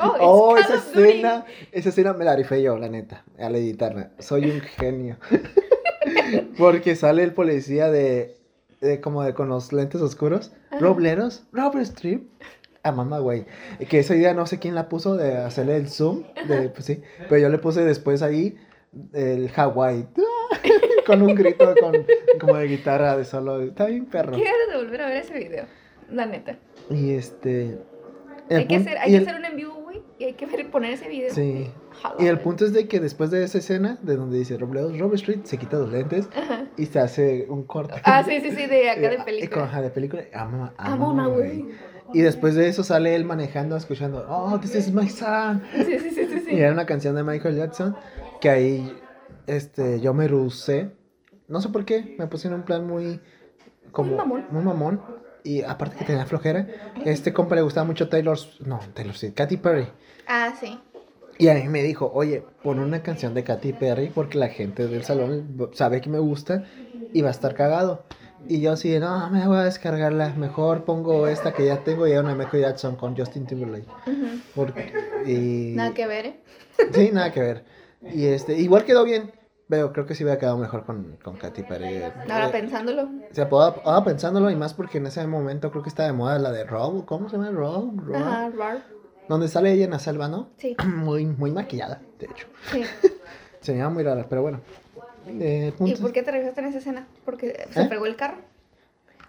[0.00, 1.00] Oh, Oh, esa Duty.
[1.00, 4.10] escena, esa escena me la rifé yo, la neta, al editarla.
[4.18, 5.16] Soy un genio.
[6.58, 8.36] Porque sale el policía de,
[8.80, 12.28] de como de con los lentes oscuros, robleros, Robert Strip.
[12.84, 13.46] A mamá, güey.
[13.88, 17.00] Que esa idea no sé quién la puso de hacerle el zoom, de, pues sí,
[17.28, 18.56] pero yo le puse después ahí
[19.12, 20.06] el Hawaii.
[21.06, 21.94] con un grito con,
[22.40, 23.60] como de guitarra de solo.
[23.62, 24.36] Está bien perro.
[24.36, 24.44] De
[24.76, 25.64] volver a ver ese video.
[26.10, 26.56] La neta.
[26.90, 27.78] Y este.
[28.50, 30.02] Hay que hacer, hay que el- hacer un en vivo, güey.
[30.18, 31.32] Y hay que ver, poner ese video.
[31.34, 31.70] Sí.
[32.18, 35.14] Y el punto es de que después de esa escena, de donde dice Robledo, Robert
[35.14, 36.66] Street se quita los lentes, Ajá.
[36.76, 37.94] y se hace un corte.
[38.04, 39.64] Ah, sí, sí, sí, de acá de Y con- película.
[39.64, 40.22] ajá, de película.
[40.76, 41.64] Amo una, güey.
[42.14, 45.62] Y después de eso sale él manejando, escuchando, oh, this is my son.
[45.74, 47.96] Sí, sí, sí, sí, Y era una canción de Michael Jackson
[48.40, 48.96] que ahí
[49.46, 50.92] este, yo me rehusé.
[51.48, 53.20] No sé por qué, me puse en un plan muy.
[53.90, 54.44] Como, Muy mamón.
[54.50, 55.00] muy mamón.
[55.42, 56.66] Y aparte que tenía flojera,
[57.04, 58.38] este compa le gustaba mucho Taylor.
[58.64, 59.88] No, Taylor sí, Katy Perry.
[60.26, 60.80] Ah, sí.
[61.36, 64.86] Y a mí me dijo, oye, pon una canción de Katy Perry porque la gente
[64.86, 66.64] del salón sabe que me gusta
[67.12, 68.04] y va a estar cagado.
[68.48, 70.30] Y yo así, no, me voy a descargarla.
[70.36, 73.86] Mejor pongo esta que ya tengo y era una Michael Jackson con Justin Timberlake.
[74.06, 74.40] Ujú.
[74.54, 74.92] Porque,
[75.26, 75.74] y...
[75.74, 76.40] Nada que ver, ¿eh?
[76.92, 77.64] Sí, nada que ver.
[78.02, 79.32] Y este, igual quedó bien,
[79.68, 82.02] pero creo que sí hubiera quedado mejor con, con Katy Perry.
[82.30, 83.04] Ahora pensándolo.
[83.04, 86.12] o sea, ahora ahora pensándolo y más porque en ese momento creo que está de
[86.12, 87.50] moda la de Rob, ¿cómo se llama?
[87.50, 88.16] Rob, Rob.
[88.16, 88.84] Ajá, rar.
[89.28, 90.50] Donde sale ella en la selva, ¿no?
[90.58, 92.46] Sí, Muy, muy maquillada, de hecho.
[92.70, 92.82] sí.
[93.60, 94.60] Se veía muy rara, pero bueno.
[95.28, 97.06] ¿Y por qué te revisaste en esa escena?
[97.24, 97.88] Porque se ¿Eh?
[97.88, 98.38] fregó el carro.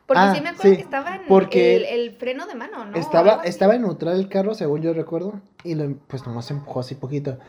[0.06, 2.86] Porque Ah, sí me acuerdo sí, que estaba en porque el, el freno de mano,
[2.86, 2.96] ¿no?
[2.96, 6.94] Estaba, estaba en neutral el carro, según yo recuerdo, y lo, pues nomás empujó así
[6.94, 7.40] poquito.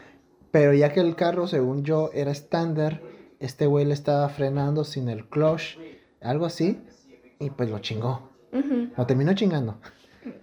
[0.52, 3.02] Pero ya que el carro, según yo, era estándar,
[3.40, 5.76] este güey le estaba frenando sin el clutch,
[6.22, 6.80] algo así,
[7.38, 8.30] y pues lo chingó.
[8.96, 9.78] Lo terminó chingando.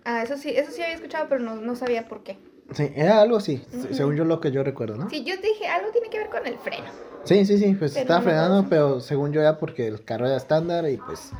[0.05, 2.37] Ah, eso sí, eso sí había escuchado, pero no, no sabía por qué.
[2.72, 3.61] Sí, era algo así,
[3.91, 5.09] según yo lo que yo recuerdo, ¿no?
[5.09, 6.86] Sí, yo dije, algo tiene que ver con el freno.
[7.24, 10.26] Sí, sí, sí, pues Pero estaba no frenando, pero según yo era porque el carro
[10.26, 11.32] era estándar y pues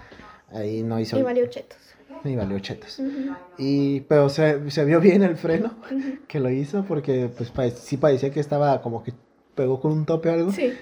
[0.52, 1.18] ahí no hizo...
[1.18, 1.78] Y valió chetos.
[2.24, 3.02] y valió chetos.
[3.58, 5.72] Y, pero se, se vio bien el freno
[6.28, 9.14] que lo hizo porque pues sí parecía que estaba como que
[9.56, 10.52] pegó con un tope o algo.
[10.52, 10.74] Sí,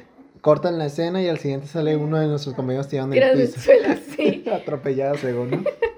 [0.42, 3.60] Cortan la escena y al siguiente sale uno de nuestros compañeros tirando el del piso.
[3.60, 4.44] suelo, sí.
[4.52, 5.64] Atropellado según, ¿no?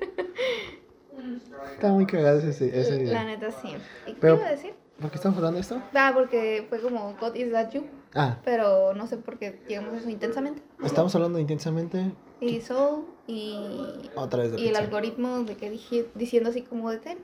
[1.83, 3.03] Está muy cagado ese, ese.
[3.07, 3.67] La neta sí.
[4.07, 4.73] ¿Y qué Pero- iba a decir?
[5.01, 5.81] ¿Por qué estamos hablando de esto?
[5.93, 7.83] Ah, porque fue como God is that you,
[8.15, 10.61] Ah, pero no sé por qué llegamos a eso intensamente.
[10.81, 14.81] estamos hablando intensamente Y Soul y, otra vez de y el pizza.
[14.81, 17.17] algoritmo de que dije, diciendo así como de ten.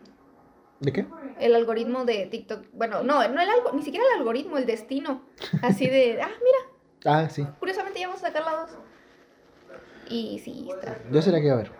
[0.81, 1.05] ¿De qué?
[1.39, 2.65] El algoritmo de TikTok.
[2.73, 5.21] Bueno, no, no el algo, ni siquiera el algoritmo, el destino.
[5.61, 7.47] Así de, ah, mira, Ah, sí.
[7.59, 8.71] curiosamente ya vamos a sacar la dos.
[10.09, 10.97] Y sí, está.
[11.11, 11.71] Yo se la quiero ver.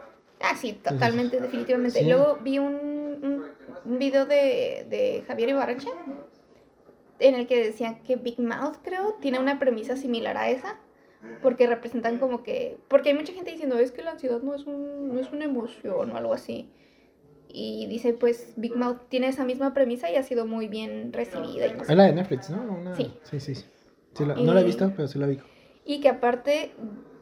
[0.42, 2.00] Ah, sí, totalmente, definitivamente.
[2.00, 2.06] Sí.
[2.06, 3.44] Luego vi un, un,
[3.86, 5.90] un video de, de Javier Ibarreche
[7.20, 10.78] en el que decían que Big Mouth, creo, tiene una premisa similar a esa.
[11.42, 12.78] Porque representan como que.
[12.88, 15.44] Porque hay mucha gente diciendo, es que la ansiedad no es, un, no es una
[15.44, 16.70] emoción o algo así.
[17.50, 21.68] Y dice, pues Big Mouth tiene esa misma premisa y ha sido muy bien recibida.
[21.68, 22.62] Y, no sé Es la de Netflix, ¿no?
[22.62, 23.14] Una- Sí.
[23.24, 23.56] Sí, sí.
[23.56, 23.66] sí.
[24.14, 25.40] Sí la- No la he visto, pero sí la vi.
[25.90, 26.72] Y que aparte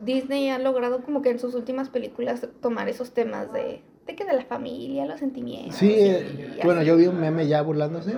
[0.01, 4.25] Disney ha logrado como que en sus últimas películas tomar esos temas de, de que
[4.25, 5.75] de la familia, los sentimientos.
[5.77, 6.89] Sí, y eh, bueno, así.
[6.89, 8.17] yo vi un meme ya burlándose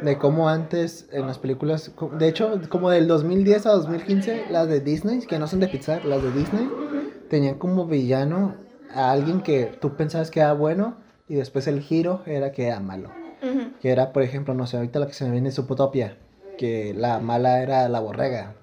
[0.00, 4.80] de cómo antes en las películas, de hecho, como del 2010 a 2015, las de
[4.80, 7.28] Disney, que no son de Pixar, las de Disney, Ujú.
[7.28, 8.56] tenían como villano
[8.88, 10.96] a alguien que tú pensabas que era bueno
[11.28, 13.10] y después el giro era que era malo.
[13.82, 16.16] Que era, por ejemplo, no sé, ahorita la que se me viene es Zootopia,
[16.56, 18.54] que la mala era la borrega.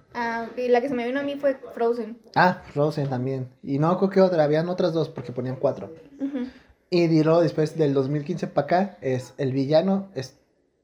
[0.55, 2.17] Ah, y la que se me vino a mí fue Frozen.
[2.35, 3.49] Ah, Frozen también.
[3.63, 5.93] Y no creo que otra, habían otras dos porque ponían cuatro.
[6.89, 10.39] Y luego después del 2015 para acá es el villano es,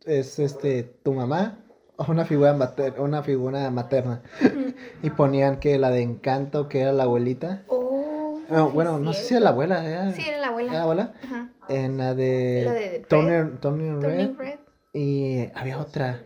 [0.06, 1.60] es este tu mamá
[1.96, 4.22] o una figura mater- una figura materna.
[5.04, 7.64] Y ponían que la de Encanto que era la abuelita.
[7.68, 10.42] Oh, No, sí bueno, no sé si era la abuela, era, Sí, era la era
[10.42, 10.82] la abuela.
[10.82, 11.14] abuela.
[11.24, 11.50] Ajá.
[11.70, 13.60] En la de, La de Turner
[14.02, 14.32] Red.
[14.38, 14.60] Red.
[14.94, 16.22] Y había otra.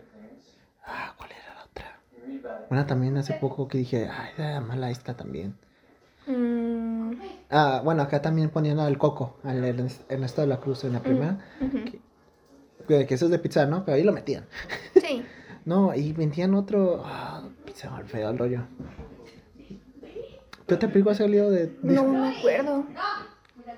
[0.84, 2.00] Ah, ¿cuál era la otra?
[2.70, 5.54] Una también hace poco que dije, ay, era mala esta también.
[6.26, 7.12] Mm,
[7.50, 11.00] Ah, bueno, acá también ponían al Coco, al Ernest- Ernesto de la Cruz en la
[11.00, 11.38] primera.
[11.60, 11.78] ujú.
[12.86, 13.84] Que, que eso es de pizza, ¿no?
[13.84, 14.44] Pero ahí lo metían.
[15.00, 15.24] Sí.
[15.64, 17.04] No, y vendían otro.
[17.66, 18.62] Pizza mal feo el rollo.
[20.66, 22.84] ¿Qué otra película ha salido de No me acuerdo.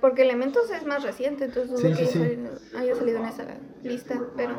[0.01, 2.19] Porque Elementos es más reciente, entonces Sí, que sí, haya sí.
[2.19, 3.45] salido- haya salido en esa
[3.83, 4.57] lista, pero...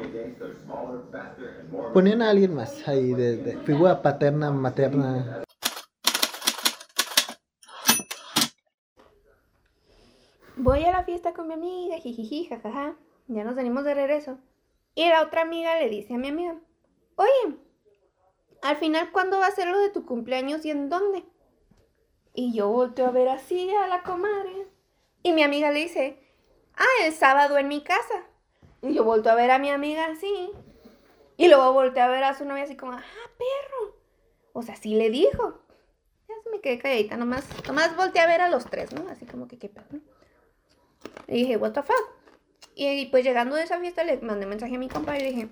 [1.93, 5.43] Ponían a alguien más ahí, de, de figura paterna, materna.
[10.55, 12.95] Voy a la fiesta con mi amiga, jijiji, jajaja.
[13.27, 14.37] Ya nos venimos de regreso.
[14.95, 16.59] Y la otra amiga le dice a mi amiga,
[17.15, 17.57] oye,
[18.61, 21.23] al final, ¿cuándo va a ser lo de tu cumpleaños y en dónde?
[22.33, 24.67] Y yo volteo a ver así a la comadre.
[25.23, 26.17] Y mi amiga le dice,
[26.75, 28.23] ah, el sábado en mi casa.
[28.81, 30.51] Y yo volteo a ver a mi amiga así.
[31.37, 33.03] Y luego volteo a ver a su novia así como, ah,
[33.37, 33.95] perro.
[34.53, 35.59] O sea, sí le dijo.
[36.27, 39.09] Ya se me quedé calladita, nomás, nomás volteé a ver a los tres, ¿no?
[39.09, 39.99] Así como que qué ¿no?
[41.27, 42.21] Le dije, what the fuck.
[42.75, 45.49] Y pues llegando de esa fiesta le mandé mensaje a mi compa y le dije,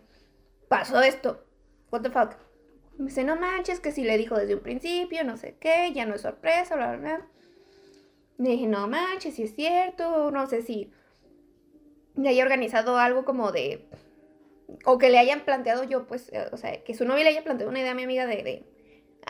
[0.67, 1.43] pasó esto,
[1.91, 2.35] what the fuck.
[2.97, 6.05] Me dice, no manches, que si le dijo desde un principio, no sé qué, ya
[6.05, 7.27] no es sorpresa, bla, bla, bla.
[8.39, 10.91] Le dije, no manches, si es cierto, no sé si
[12.15, 13.87] le haya organizado algo como de...
[14.85, 17.43] O que le hayan planteado yo, pues, eh, o sea, que su novia le haya
[17.43, 18.43] planteado una idea a mi amiga de...
[18.43, 18.65] de,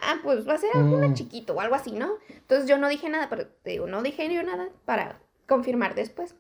[0.02, 1.14] ah, pues va a ser algo Mm.
[1.16, 2.18] chiquito o algo así, ¿no?
[2.30, 6.36] Entonces yo no dije nada, pero te digo, no dije yo nada para confirmar después.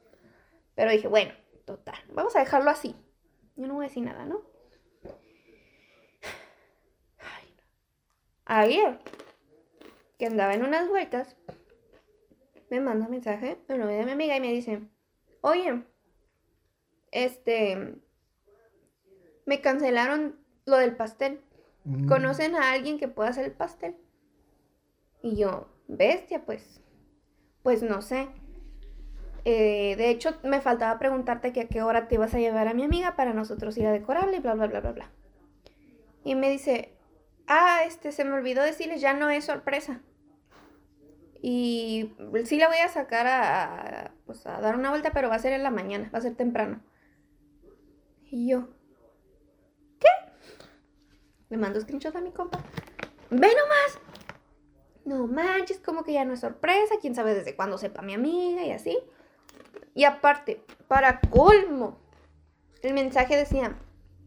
[0.75, 1.33] Pero dije, bueno,
[1.65, 2.95] total, vamos a dejarlo así.
[3.55, 4.41] Yo no voy a decir nada, ¿no?
[7.19, 7.63] Ay, no.
[8.45, 8.99] Ayer,
[10.19, 11.35] que andaba en unas vueltas,
[12.69, 14.81] me manda un mensaje la novia de mi amiga y me dice,
[15.41, 15.83] oye,
[17.11, 17.95] este,
[19.45, 21.41] me cancelaron lo del pastel.
[21.85, 22.07] Mm.
[22.07, 23.95] ¿Conocen a alguien que pueda hacer el pastel?
[25.21, 26.81] Y yo, bestia, pues,
[27.63, 28.29] pues no sé.
[29.45, 32.73] Eh, de hecho, me faltaba preguntarte que a qué hora te ibas a llevar a
[32.73, 35.11] mi amiga para nosotros ir a decorarle y bla, bla, bla, bla, bla.
[36.23, 36.93] Y me dice,
[37.47, 40.01] ah, este, se me olvidó decirles, ya no es sorpresa.
[41.41, 42.13] Y
[42.43, 45.53] sí la voy a sacar a, pues, a dar una vuelta, pero va a ser
[45.53, 46.81] en la mañana, va a ser temprano.
[48.25, 48.67] Y yo,
[49.99, 50.07] ¿qué?
[51.49, 52.59] Le mando screenshot a mi compa.
[53.29, 53.99] ¡Ve nomás!
[55.05, 58.63] No manches, como que ya no es sorpresa, quién sabe desde cuándo sepa mi amiga
[58.63, 58.97] y así.
[59.95, 61.99] Y aparte, para colmo,
[62.83, 63.79] el mensaje decía,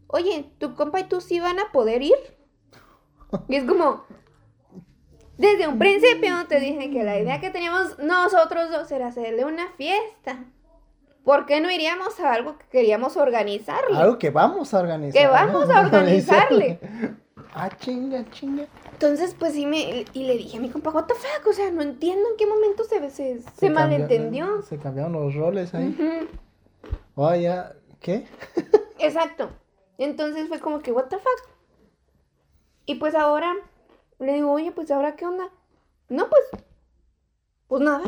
[0.07, 2.17] oye, tu compa y tú sí van a poder ir.
[3.47, 4.05] Y es como,
[5.37, 9.67] desde un principio te dije que la idea que teníamos nosotros dos era hacerle una
[9.77, 10.45] fiesta.
[11.23, 13.97] ¿Por qué no iríamos a algo que queríamos organizarle?
[13.97, 15.21] Algo que vamos a organizar.
[15.21, 16.79] Que vamos a organizarle.
[17.53, 18.67] ah, chinga, chinga.
[18.91, 20.05] Entonces, pues sí me.
[20.13, 21.47] Y le dije a mi compa, what the fuck?
[21.47, 24.61] O sea, no entiendo en qué momento se, se, se, malentendió.
[24.63, 25.95] Se cambiaron los roles ahí.
[25.97, 26.27] Ujú,
[27.15, 27.53] Oye,
[28.01, 28.27] ¿qué?
[28.99, 29.49] Exacto.
[29.97, 31.49] Entonces fue como que, what the fuck.
[32.85, 33.53] Y pues ahora
[34.23, 35.49] le digo, oye, pues ahora qué onda.
[36.09, 36.43] No, pues.
[37.67, 38.03] Pues nada.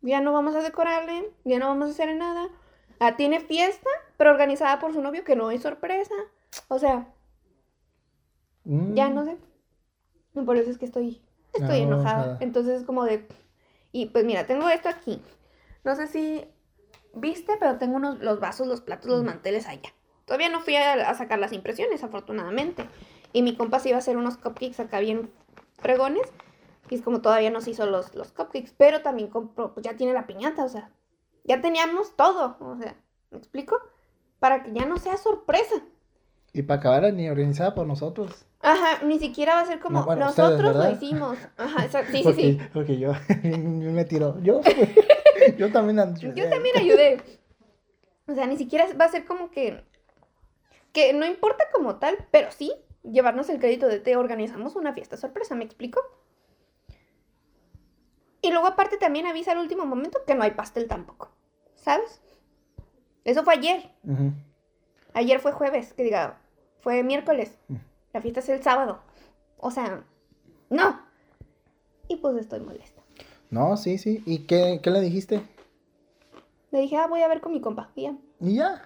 [0.00, 1.30] Ya no vamos a decorarle.
[1.44, 2.48] Ya no vamos a hacer nada.
[3.00, 6.14] Ah, tiene fiesta, pero organizada por su novio, que no es sorpresa.
[6.68, 7.06] O sea,
[8.64, 8.94] Mm.
[8.94, 9.36] ya no sé.
[10.34, 11.20] Y Por eso es que estoy,
[11.52, 12.38] estoy enojada.
[12.40, 13.26] Entonces es como de...
[13.90, 15.20] Y pues mira, tengo esto aquí.
[15.84, 16.44] No sé si
[17.14, 19.92] viste, pero tengo unos, los vasos, los platos, los manteles allá.
[20.24, 22.86] Todavía no fui a, a sacar las impresiones, afortunadamente.
[23.32, 25.30] Y mi compa se iba a hacer unos cupcakes acá bien
[25.82, 26.32] fregones.
[26.88, 28.72] Y es como todavía no se hizo los, los cupcakes.
[28.76, 30.90] Pero también compró, pues ya tiene la piñata, o sea.
[31.44, 32.96] Ya teníamos todo, o sea.
[33.30, 33.78] ¿Me explico?
[34.38, 35.76] Para que ya no sea sorpresa.
[36.52, 38.44] Y para acabar ni organizada por nosotros.
[38.60, 41.38] Ajá, ni siquiera va a ser como No, bueno, ustedes, nosotros lo hicimos.
[41.56, 42.58] Ajá, sí, sí, porque, sí.
[42.72, 43.12] Porque yo
[43.42, 44.38] me tiro.
[44.42, 44.60] Yo,
[45.58, 46.34] yo también ayudé.
[46.34, 47.22] Yo también ayudé.
[48.26, 49.82] O sea, ni siquiera va a ser como que.
[50.92, 52.72] Que no importa como tal, pero sí
[53.02, 56.00] llevarnos el crédito de te organizamos una fiesta sorpresa, ¿me explico?
[58.40, 61.30] Y luego, aparte, también avisa al último momento que no hay pastel tampoco.
[61.76, 62.20] ¿Sabes?
[63.24, 63.90] Eso fue ayer.
[65.14, 66.40] Ayer fue jueves, que diga,
[66.80, 67.56] fue miércoles.
[67.68, 67.76] Mm.
[68.12, 69.00] La fiesta es el sábado.
[69.58, 70.02] O sea,
[70.70, 71.00] no.
[72.08, 73.00] Y pues estoy molesta.
[73.50, 74.22] No, sí, sí.
[74.26, 75.42] ¿Y qué, qué le dijiste?
[76.72, 77.90] Le dije, ah, voy a ver con mi compa.
[77.94, 78.16] Y ya.
[78.40, 78.82] Y ya.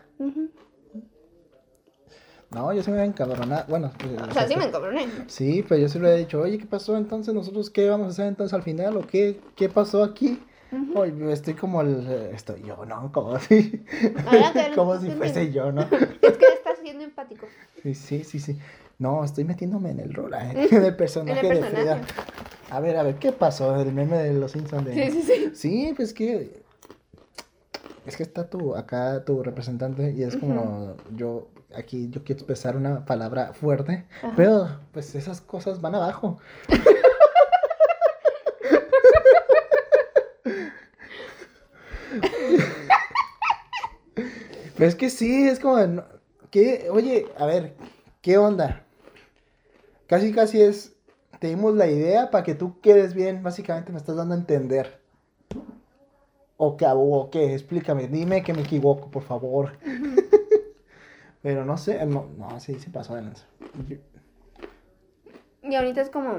[2.50, 3.64] No, yo sí me había encabronado.
[3.68, 5.06] Bueno, pues, O sea, sí me encabroné.
[5.26, 7.34] Sí, pero yo sí le he dicho, oye, ¿qué pasó entonces?
[7.34, 8.96] ¿Nosotros qué vamos a hacer entonces al final?
[8.96, 10.40] ¿O qué, qué pasó aquí?
[10.94, 12.06] Oye, yo estoy como el...
[12.32, 13.10] Estoy yo, ¿no?
[13.12, 13.34] Como.
[14.26, 15.82] Adelante, como si fuese yo, ¿no?
[15.82, 17.46] Es que estás siendo empático.
[17.82, 18.58] Sí, sí, sí, sí.
[18.98, 20.68] No, estoy metiéndome en el rol, ¿eh?
[20.70, 22.00] En el personaje, En el de Frida.
[22.70, 23.80] A ver, a ver, ¿qué pasó?
[23.80, 25.10] El meme de los Simpsons de...
[25.10, 25.50] Sí, sí, sí.
[25.54, 26.64] Sí, pues que...
[28.06, 32.76] Es que está tu, acá tu representante y es como yo, aquí yo quiero expresar
[32.76, 34.32] una palabra fuerte, Ajá.
[34.36, 36.38] pero pues esas cosas van abajo.
[44.76, 45.78] Pero es que sí, es como,
[46.50, 47.74] que, oye, a ver,
[48.20, 48.84] ¿qué onda?
[50.06, 50.94] Casi, casi es,
[51.40, 55.00] te dimos la idea para que tú quedes bien, básicamente me estás dando a entender.
[56.56, 56.86] ¿O qué?
[56.88, 57.54] ¿O qué?
[57.54, 59.72] Explícame, dime que me equivoco, por favor.
[61.42, 63.46] Pero no sé, no, no, sí, sí pasó de lanza.
[65.62, 66.38] Y ahorita es como,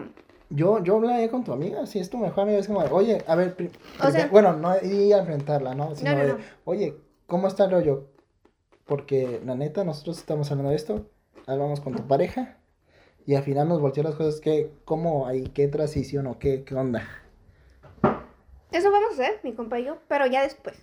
[0.50, 3.36] yo, yo hablé con tu amiga, si es tu mejor amiga, es como, oye, a
[3.36, 3.56] ver,
[4.02, 5.96] O sea- bueno, no ir a enfrentarla, ¿no?
[5.96, 6.38] Sino no.
[6.66, 6.96] oye,
[7.26, 8.08] ¿cómo está el rollo?
[8.86, 11.06] Porque, la neta, nosotros estamos hablando de esto,
[11.46, 12.58] hablamos con tu pareja,
[13.26, 16.76] y al final nos volteó las cosas, que, ¿cómo hay, qué transición o qué, qué
[16.76, 17.04] onda?
[18.72, 20.78] Eso vamos a hacer, mi compa y yo, pero ya después.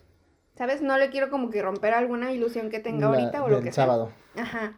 [0.56, 0.82] ¿Sabes?
[0.82, 3.72] No le quiero como que romper alguna ilusión que tenga La- ahorita o lo que
[3.72, 3.84] sea.
[3.84, 4.12] sábado.
[4.36, 4.74] Ajá.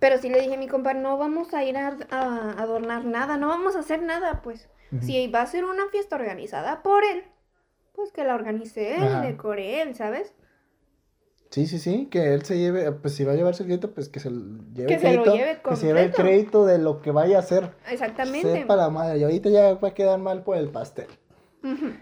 [0.00, 3.36] Pero sí le dije a mi compa, no vamos a ir a, a adornar nada,
[3.36, 4.68] no vamos a hacer nada, pues.
[5.02, 7.22] Si va a ser una fiesta organizada por él,
[7.94, 9.20] pues que la organice él, Ajá.
[9.20, 10.32] decore él, ¿sabes?
[11.50, 14.08] Sí, sí, sí, que él se lleve, pues si va a llevarse el crédito, pues
[14.08, 14.40] que se lo
[14.72, 17.10] lleve Que el se lo crédito, lleve que se lleve el crédito de lo que
[17.10, 17.70] vaya a hacer.
[17.90, 18.52] Exactamente.
[18.60, 21.06] Sepa la madre, y ahorita ya va a quedar mal por el pastel.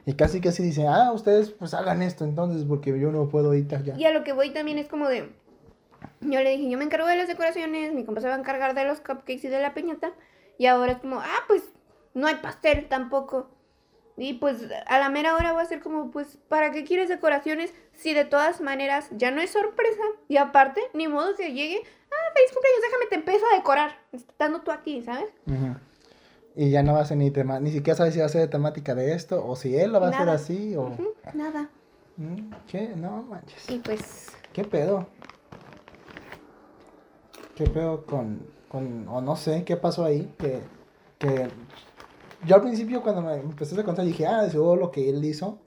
[0.04, 3.82] Y casi así dice, ah, ustedes pues hagan esto entonces, porque yo no puedo ahorita
[3.82, 3.96] ya.
[3.96, 5.30] Y a lo que voy también es como de.
[6.20, 8.74] Yo le dije, yo me encargo de las decoraciones, mi compa se va a encargar
[8.74, 10.12] de los cupcakes y de la piñata.
[10.58, 11.62] Y ahora es como, ah, pues
[12.14, 13.50] no hay pastel tampoco.
[14.16, 17.74] Y pues a la mera hora voy a ser como, pues, ¿para qué quieres decoraciones
[17.92, 20.02] si de todas maneras ya no es sorpresa?
[20.26, 24.62] Y aparte, ni modo que llegue, ah, feliz cumpleaños, déjame te empiezo a decorar, estando
[24.62, 25.28] tú aquí, ¿sabes?
[25.46, 25.76] Ujú.
[26.56, 28.40] Y ya no va a ser ni tema, ni siquiera sabe si va a ser
[28.40, 30.96] de temática de esto, o si él lo va a hacer así, o...
[31.34, 31.68] Nada.
[32.16, 32.88] Mm, ¿Qué?
[32.96, 33.68] No manches.
[33.70, 35.06] Y pues, ¿Qué pedo?
[37.54, 40.32] ¿Qué pedo con, con, o no sé, qué pasó ahí?
[40.38, 40.60] Que,
[41.18, 41.48] que
[42.46, 45.58] yo al principio cuando me empecé a contar dije, ah, seguro lo que él hizo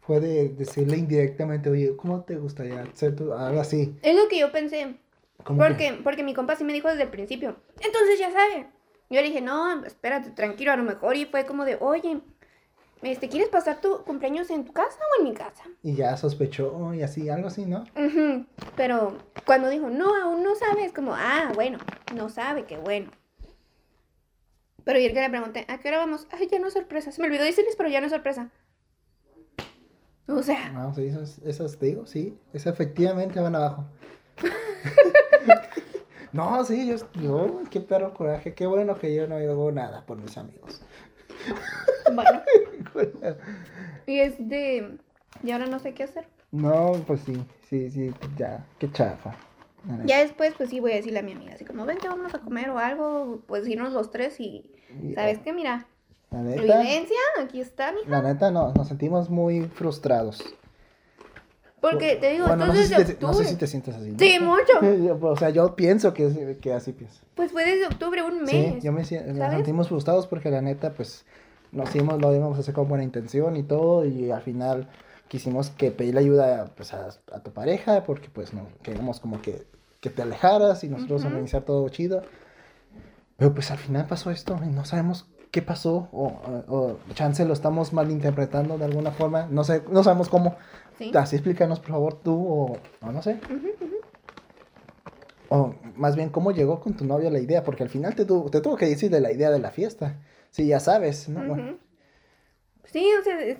[0.00, 3.96] fue de decirle indirectamente, oye, ¿cómo te gustaría hacer tu, algo así?
[4.02, 4.96] es lo que yo pensé.
[5.38, 7.56] Que- Porque, porque mi compa sí me dijo desde el principio.
[7.80, 8.66] Entonces ya sabe.
[9.10, 11.16] Yo le dije, no, espérate, tranquilo, a lo mejor.
[11.16, 12.20] Y fue como de, oye,
[13.02, 15.64] este, ¿quieres pasar tu cumpleaños en tu casa o en mi casa?
[15.82, 17.84] Y ya sospechó y así, algo así, ¿no?
[18.76, 21.78] Pero cuando dijo, no, aún no sabe, es como, ah, bueno,
[22.14, 23.10] no sabe, qué bueno.
[24.84, 26.26] Pero ayer que le pregunté, ¿a qué hora vamos?
[26.30, 27.12] Ay, ya no es sorpresa.
[27.12, 28.50] Se me olvidó decirles, pero ya no es sorpresa.
[30.28, 33.84] O sea, No, sí, esas, esas te digo, sí, esas efectivamente van abajo.
[36.32, 40.18] no, sí, yo, yo, qué perro coraje, qué bueno que yo no hago nada por
[40.18, 40.82] mis amigos.
[42.14, 42.42] bueno.
[44.06, 44.98] Y es de,
[45.44, 46.26] y ahora no sé qué hacer.
[46.50, 49.34] No, pues sí, sí, sí, ya, qué chafa.
[50.04, 52.38] Ya después, pues sí, voy a decirle a mi amiga, así como, vente, vamos a
[52.40, 54.70] comer o algo, pues irnos los tres y,
[55.14, 55.52] ¿sabes qué?
[55.52, 55.86] Mira,
[56.30, 58.08] La neta, evidencia, aquí está, mija.
[58.08, 60.42] la neta no, nos sentimos muy frustrados.
[61.82, 64.12] Porque te digo, Bueno, no esto sé, si te, no sé si te sientes así.
[64.12, 64.18] ¿no?
[64.18, 65.18] Sí, mucho.
[65.26, 67.20] O sea, yo pienso que, que así pienso.
[67.34, 68.50] Pues fue desde octubre, un mes.
[68.50, 71.26] Sí, yo me sentimos frustrados porque la neta, pues,
[71.72, 74.88] nos hicimos, lo íbamos a hacer con buena intención y todo, y al final
[75.26, 79.66] quisimos que pedirle ayuda pues, a, a tu pareja porque pues no queríamos como que,
[80.00, 81.30] que te alejaras y nosotros Ujú.
[81.30, 82.22] organizar todo chido.
[83.38, 86.26] Pero pues al final pasó esto y no sabemos qué pasó o,
[86.68, 86.74] o,
[87.08, 90.56] o chance lo estamos malinterpretando de alguna forma, no sé, no sabemos cómo.
[90.98, 91.10] Sí.
[91.14, 93.38] Así explícanos por favor tú o, o no sé.
[95.48, 97.62] O más bien, ¿cómo llegó con tu novio la idea?
[97.62, 100.16] Porque al final te, tuvo- te tuvo que decir de la idea de la fiesta.
[100.50, 101.44] Sí, ya sabes, ¿no?
[101.46, 101.78] Bueno.
[102.84, 103.58] Sí, o sea, es-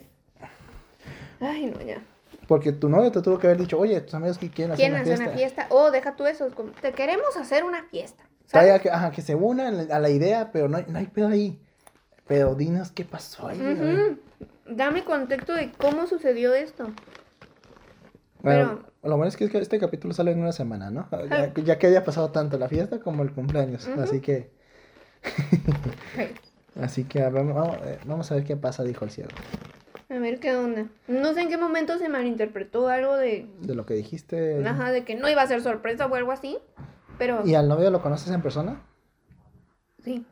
[1.41, 2.03] Ay, no, ya.
[2.47, 4.95] porque tu novio te tuvo que haber dicho, oye, tus amigos que quieren hacer ¿Quieren
[4.95, 5.31] una hacer fiesta.
[5.31, 5.67] una fiesta?
[5.71, 6.49] Oh, deja tú eso.
[6.81, 8.25] Te queremos hacer una fiesta.
[8.51, 11.59] Que, ajá, que se unan a la idea, pero no hay, no hay pedo ahí.
[12.27, 13.59] Pero dinos qué pasó ahí.
[14.67, 16.89] Dame contexto de cómo sucedió esto.
[18.43, 21.09] Bueno, lo bueno es que este capítulo sale en una semana, ¿no?
[21.31, 23.87] Ya, ya que haya pasado tanto la fiesta como el cumpleaños.
[23.89, 24.51] Así que,
[26.81, 29.31] así que vamos, eh, vamos a ver qué pasa, dijo el cielo.
[30.09, 30.87] A ver qué onda.
[31.09, 33.47] No sé en qué momento se malinterpretó algo de.
[33.61, 34.67] De lo que dijiste.
[34.67, 36.59] Ajá, de que no iba a ser sorpresa o algo así.
[37.19, 38.83] Pero ¿Y al novio lo conoces en persona?
[40.05, 40.27] sí.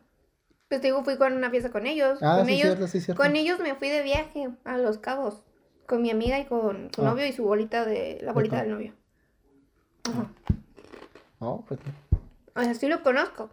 [0.68, 2.20] Pues te digo, fui con una fiesta con ellos.
[2.22, 3.20] Ah, con sí, ellos, cierto, sí, cierto.
[3.20, 5.42] con ellos me fui de viaje a Los Cabos.
[5.90, 7.06] Con mi amiga y con su Ah.
[7.06, 8.20] novio y su bolita de.
[8.22, 8.92] La bolita del novio.
[10.08, 10.30] Ajá.
[11.40, 11.80] Oh, pues,
[12.54, 13.50] O sea, sí lo conozco.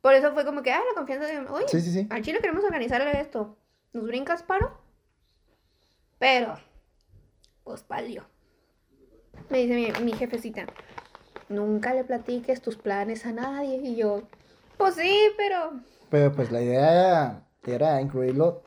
[0.00, 1.40] Por eso fue como que, ah, la confianza de.
[1.40, 2.06] Oye, sí, sí, sí.
[2.08, 3.58] al chile queremos organizarle esto.
[3.92, 4.72] ¿Nos brincas paro?
[6.18, 6.54] Pero,
[7.64, 8.24] pues valió.
[9.50, 10.64] Me dice mi, mi jefecita,
[11.50, 13.76] nunca le platiques tus planes a nadie.
[13.76, 14.22] Y yo,
[14.78, 15.72] pues sí, pero.
[16.08, 18.62] Pero pues la idea era, era incluirlo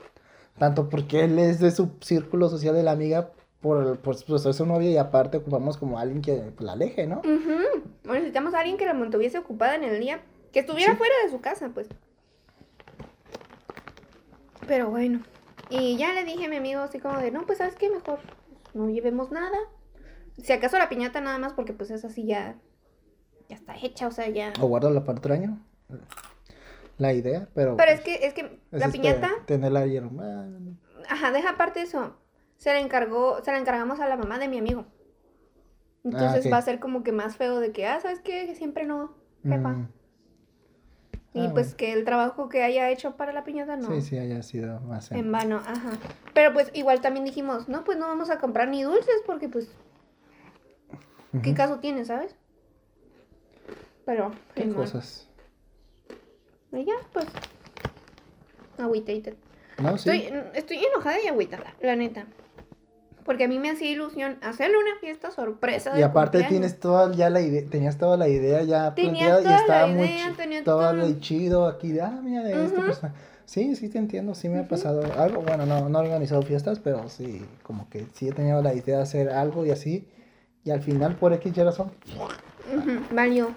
[0.57, 3.31] tanto porque él es de su círculo social de la amiga
[3.61, 7.19] por, por, por ser su novia y aparte ocupamos como alguien que la aleje, ¿no?
[7.19, 10.21] ujú, bueno, necesitamos a alguien que la mantuviese ocupada en el día.
[10.53, 10.97] Que estuviera Sí.
[10.97, 11.87] fuera de su casa, pues.
[14.67, 15.21] Pero bueno.
[15.69, 18.19] Y ya le dije a mi amigo así como de, no, pues sabes qué, mejor
[18.73, 19.57] no llevemos nada.
[20.41, 22.55] Si acaso la piñata nada más porque pues esa sí ya,
[23.49, 24.53] ya está hecha, o sea, ya...
[24.61, 25.57] O guardarla para otro año.
[26.97, 27.77] La idea, pero...
[27.77, 30.47] Pero es pues, que, es que es la este, piñata, Tenerla ahí en- ah,
[31.09, 32.17] ajá, deja aparte eso,
[32.57, 34.85] se la encargó, se la encargamos a la mamá de mi amigo.
[36.03, 36.53] Entonces ok.
[36.53, 38.45] va a ser como que más feo de que, ah, ¿sabes qué?
[38.47, 39.69] Que siempre no, jefa.
[39.69, 39.87] mm,
[41.33, 41.77] y ah, pues bueno.
[41.77, 43.89] que el trabajo que haya hecho para la piñata no.
[43.89, 45.11] Sí, sí, haya sido más...
[45.11, 45.91] en- En vano, ajá.
[46.33, 49.69] Pero pues igual también dijimos, no, pues no vamos a comprar ni dulces porque pues,
[51.43, 52.35] ¿qué caso tiene, sabes?
[54.05, 54.31] pero...
[54.55, 55.26] ¿Qué cosas?
[56.73, 57.25] Y ya, pues...
[58.77, 59.31] Agüitaita.
[59.79, 60.09] No, sí.
[60.09, 62.25] Estoy, estoy enojada y agüitada, la neta.
[63.25, 65.91] Porque a mí me hacía ilusión hacerle una fiesta sorpresa.
[65.93, 66.49] Y de aparte cumpleaños.
[66.49, 69.55] tienes toda ya la idea, tenías toda la idea ya Tenía planteada toda y la
[69.61, 70.93] estaba muy idea, chi- tenía todo todo.
[70.93, 72.85] lo chido aquí, de, ah, mira, de esto, Ujú.
[72.85, 73.01] pues,
[73.45, 76.79] sí, sí te entiendo, sí me ha pasado algo, bueno, no, no he organizado fiestas,
[76.79, 80.07] pero sí, como que sí he tenido la idea de hacer algo y así,
[80.63, 81.91] y al final por X y razón,
[82.73, 83.49] Ujú, valió.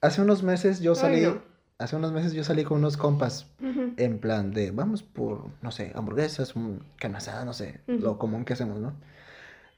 [0.00, 1.42] Hace unos meses yo Ay, salí, no.
[1.78, 5.70] hace unos meses yo salí con unos compas, Ujú, en plan de, vamos por, no
[5.70, 7.98] sé, hamburguesas, un carne asada, no sé, Ujú.
[8.00, 8.94] lo común que hacemos, ¿no?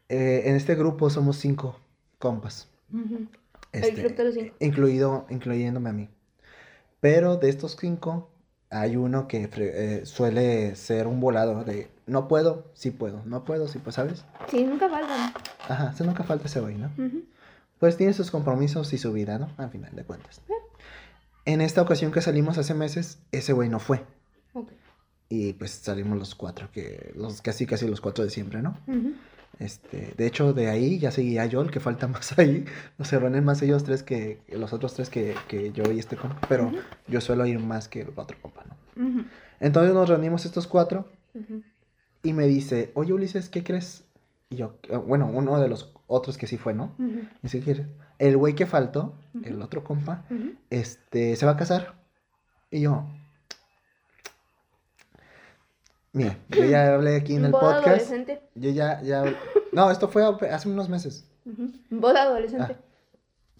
[0.09, 1.79] Eh, en este grupo somos cinco
[2.19, 2.69] compas.
[2.93, 3.27] ujú.
[3.73, 4.55] El Este, cinco.
[4.61, 6.11] incluido, incluyéndome a mí.
[7.01, 8.31] Pero de estos cinco,
[8.71, 13.67] hay uno que eh, suele ser un volado de no puedo, sí puedo, no puedo,
[13.69, 14.25] sí pues, ¿sabes?
[14.51, 15.33] Sí, nunca faltan.
[15.69, 16.91] Ajá, se nunca falta ese güey, ¿no?
[16.99, 17.23] Ujú.
[17.83, 19.51] Pues tiene sus compromisos y su vida, ¿no?
[19.57, 20.41] Al final de cuentas.
[21.45, 24.05] En esta ocasión que salimos hace meses, ese güey no fue.
[24.53, 24.71] Ok.
[25.29, 28.79] Y pues salimos los cuatro, que los casi casi los cuatro de siempre, ¿no?
[29.59, 32.67] Este, de hecho, de ahí ya seguía yo, el que falta más ahí.
[32.99, 36.17] No se reúnen más ellos tres que los otros tres que, que yo y este
[36.17, 36.39] compa.
[36.49, 36.71] Pero
[37.09, 39.25] yo suelo ir más que el otro compa, ¿no?
[39.59, 41.09] Entonces nos reunimos estos cuatro
[42.23, 44.05] y me dice, oye Ulises, ¿qué crees?
[44.51, 46.95] Y yo, bueno, uno de los otros que sí fue, ¿no?
[47.51, 47.83] ¿qué crees?
[48.19, 50.25] El güey que faltó, el otro compa,
[50.71, 51.95] este, se va a casar.
[52.71, 53.07] Y yo,
[56.13, 57.87] mira, yo ya hablé aquí en el Boda podcast.
[57.87, 58.43] adolescente.
[58.55, 59.25] Yo ya, ya,
[59.73, 61.25] no, esto fue hace unos meses.
[61.91, 62.77] Boda adolescente.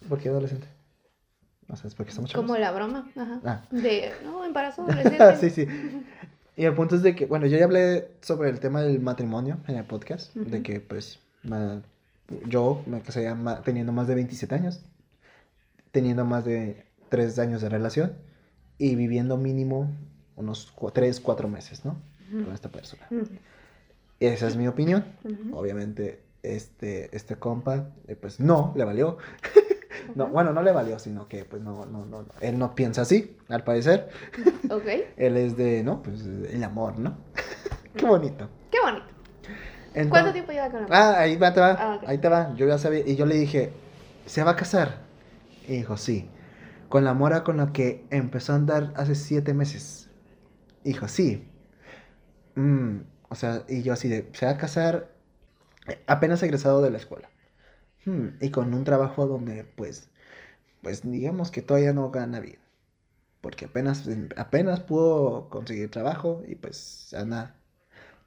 [0.07, 0.67] ¿Por qué adolescente?
[1.69, 2.45] O sea, es porque estamos chavos.
[2.45, 3.09] Como la broma.
[3.15, 3.41] Ajá.
[3.45, 3.61] Ah.
[3.71, 5.35] De, no, embarazo adolescente.
[5.37, 5.67] sí, sí.
[6.55, 9.57] Y el punto es de que, bueno, yo ya hablé sobre el tema del matrimonio
[9.67, 11.19] en el podcast, de que pues
[12.47, 14.85] yo me casé teniendo más de 27 años,
[15.91, 18.17] teniendo más de 3 años de relación
[18.77, 19.91] y viviendo mínimo
[20.35, 22.01] unos 3, 4 meses, ¿no?
[22.31, 23.07] Con esta persona.
[24.19, 25.05] Esa es mi opinión.
[25.53, 29.17] Obviamente, este, este compa, eh, pues no, le valió.
[30.15, 32.27] No, bueno, no le valió, sino que pues no, no, no, no.
[32.41, 34.09] Él no piensa así, al parecer.
[34.69, 34.85] Ok.
[35.17, 37.17] Él es de, no, pues el amor, ¿no?
[37.95, 38.49] Qué bonito.
[38.69, 39.12] Qué bonito.
[39.95, 42.53] Entonces- ¿Cuánto tiempo lleva con la Ah, ahí va, te va, Ah, ahí te va.
[42.55, 43.71] Yo ya sabía, y yo le dije,
[44.25, 44.97] ¿se va a casar?
[45.67, 46.29] Y dijo, sí.
[46.89, 50.09] Con la mora con la que empezó a andar hace siete meses.
[50.83, 51.47] Dijo, sí.
[52.55, 55.09] Mm, o sea, y yo así de, ¿se va a casar?
[56.07, 57.29] Apenas egresado de la escuela.
[58.05, 60.09] Hmm, y con un trabajo donde, pues,
[60.81, 62.59] pues digamos que todavía no gana bien.
[63.41, 67.55] Porque apenas, apenas pudo conseguir trabajo y pues anda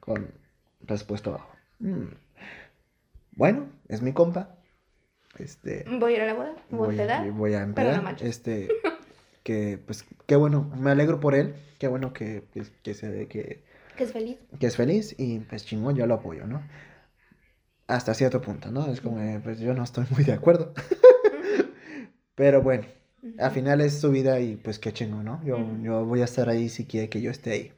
[0.00, 0.32] con
[0.82, 1.55] respuesta bajo.
[1.78, 2.06] Mm.
[3.32, 4.56] Bueno, es mi compa.
[5.38, 6.54] Este, Voy a ir a la boda.
[6.70, 8.28] Voy a voy, a no manches.
[8.28, 8.68] este,
[9.42, 11.54] que pues, qué bueno, me alegro por él.
[11.78, 13.62] Qué bueno que, pues, que se ve que,
[13.96, 14.38] Que es feliz.
[14.58, 16.62] que es feliz y pues chingón, yo lo apoyo, ¿no?
[17.86, 18.90] Hasta cierto punto, ¿no?
[18.90, 20.72] Es como, eh, pues yo no estoy muy de acuerdo.
[22.34, 22.84] Pero bueno,
[23.38, 25.42] al final es su vida y pues qué chingo, ¿no?
[25.44, 27.72] Yo, yo voy a estar ahí si quiere que yo esté ahí.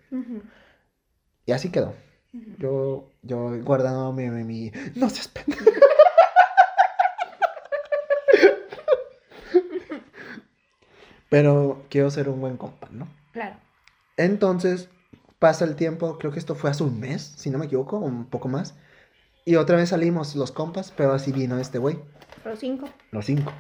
[1.46, 1.94] Y así quedó.
[2.58, 5.64] Yo, yo guardando mi, mi, mi- No seas pendejo.
[11.28, 13.06] Pero quiero ser un buen compa, ¿no?
[13.32, 13.56] Claro.
[14.16, 14.88] Entonces,
[15.38, 18.24] pasa el tiempo, creo que esto fue hace un mes, si no me equivoco, un
[18.26, 18.74] poco más.
[19.44, 21.98] Y otra vez salimos los compas, pero así vino este güey,
[22.44, 22.88] Los cinco.
[23.12, 23.52] los cinco.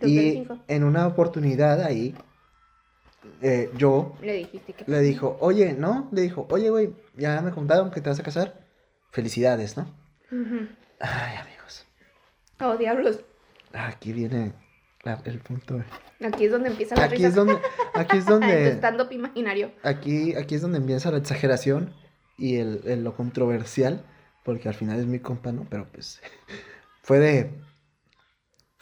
[0.00, 0.58] Y cinco.
[0.68, 2.14] en una oportunidad ahí,
[3.40, 4.84] eh, yo Le dijiste que.
[4.90, 6.08] le dijo, oye, ¿no?
[6.12, 8.66] Le dijo, oye, güey, ya me contaron que te vas a casar.
[9.10, 9.86] Felicidades, ¿no?
[11.00, 11.86] Ay, amigos.
[12.60, 13.20] Oh, diablos.
[13.72, 14.52] Aquí viene
[15.04, 15.82] la- el punto.
[16.24, 17.58] Aquí es donde empieza la Aquí es donde,
[17.94, 19.72] aquí es donde, stand-up imaginario.
[19.82, 21.92] aquí, aquí es donde empieza la exageración
[22.38, 24.04] y el, el- lo controversial,
[24.44, 25.66] porque al final es mi compa, ¿no?
[25.68, 26.20] Pero pues
[27.02, 27.50] fue de,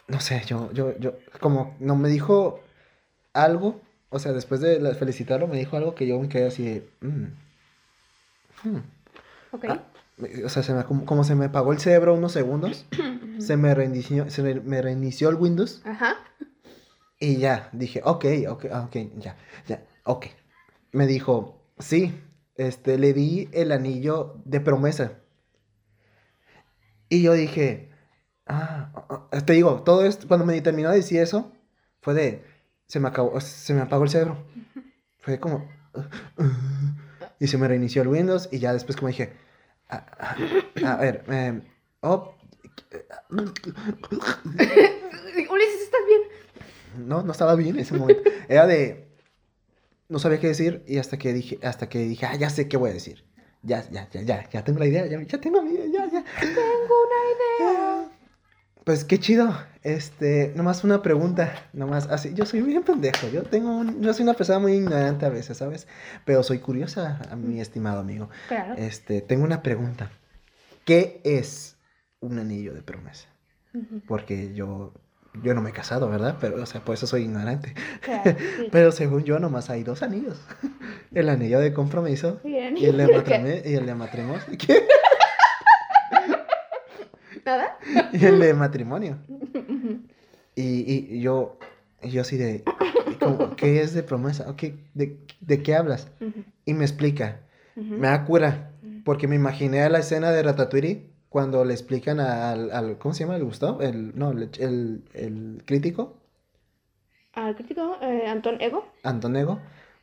[0.08, 2.60] no sé, yo, yo, yo, como no me dijo
[3.32, 3.80] algo,
[4.10, 6.88] o sea, después de la- felicitarlo me dijo algo que yo me quedé así de,
[7.00, 7.24] mm,
[8.64, 8.76] hmm.
[9.52, 9.64] Ok.
[9.68, 9.82] Ah,
[10.44, 12.84] o sea, se me, como, como se me apagó el cerebro unos segundos,
[13.38, 15.80] se me reinició, se me- me reinició el Windows.
[15.84, 16.16] Ajá.
[17.18, 19.36] Y ya, dije, ok, ok, ah, ok, ya,
[19.66, 20.26] ya, ok.
[20.92, 22.18] Me dijo, sí,
[22.56, 25.12] este, le di el anillo de promesa.
[27.08, 27.90] Y yo dije,
[28.46, 28.90] ah,
[29.32, 31.52] ah, te digo, todo esto, cuando me terminó de decir eso,
[32.00, 32.44] fue de,
[32.90, 34.44] se me acabó, se me apagó el cerebro.
[35.20, 35.68] Fue como,
[37.38, 39.32] y se me reinició el Windows y ya después como dije,
[39.88, 39.96] a,
[40.84, 41.60] a- a ver, eh,
[42.02, 42.34] Oh,
[45.50, 46.22] Ulises, ¿estás bien?
[47.06, 48.22] no, no estaba bien en ese momento.
[48.48, 49.08] Era de.
[50.08, 52.76] No sabía qué decir y hasta que dije, hasta que dije, ah, ya sé qué
[52.76, 53.24] voy a decir.
[53.62, 56.24] Ya, ya, ya, ya, ya tengo la idea, ya, ya tengo mi idea, ya, ya.
[56.40, 57.89] Tengo una idea.
[58.90, 59.56] Pues qué chido.
[59.84, 62.34] Este, nomás una pregunta, nomás así.
[62.34, 63.28] Yo soy bien pendejo.
[63.28, 65.86] Yo tengo un, yo soy una persona muy ignorante a veces, ¿sabes?
[66.24, 68.30] Pero soy curiosa, a mi estimado amigo.
[68.48, 68.74] Claro.
[68.76, 70.10] Este, tengo una pregunta.
[70.84, 71.76] ¿Qué es
[72.18, 73.28] un anillo de promesa?
[74.08, 74.92] Porque yo,
[75.40, 76.38] yo no me he casado, ¿verdad?
[76.40, 77.74] Pero, o sea, por eso soy ignorante.
[78.00, 78.66] claro, sí.
[78.72, 80.40] Pero según yo, nomás hay dos anillos.
[81.14, 82.76] El anillo de compromiso Bien.
[82.76, 83.16] y el de, ¿Qué?
[83.18, 84.42] matrime- y el de matrimonio.
[84.58, 84.84] ¿Qué?
[87.50, 87.78] ¿Nada?
[88.12, 89.18] Y el de matrimonio.
[90.54, 91.58] Y, y yo,
[92.02, 92.62] yo así de,
[93.20, 94.48] como, ¿qué es de promesa?
[94.48, 94.62] Ok,
[94.94, 96.08] ¿de, ¿de qué hablas?
[96.64, 97.40] Y me explica.
[97.76, 98.70] Me da cura,
[99.04, 103.24] porque me imaginé a la escena de Ratatouille cuando le explican al, al- ¿cómo se
[103.24, 103.36] llama?
[103.36, 103.80] ¿El Gustavo?
[103.80, 106.16] El, no, el, el, el crítico,
[107.32, 108.84] Al crítico, eh, Antón Ego.
[109.02, 109.60] Antonego,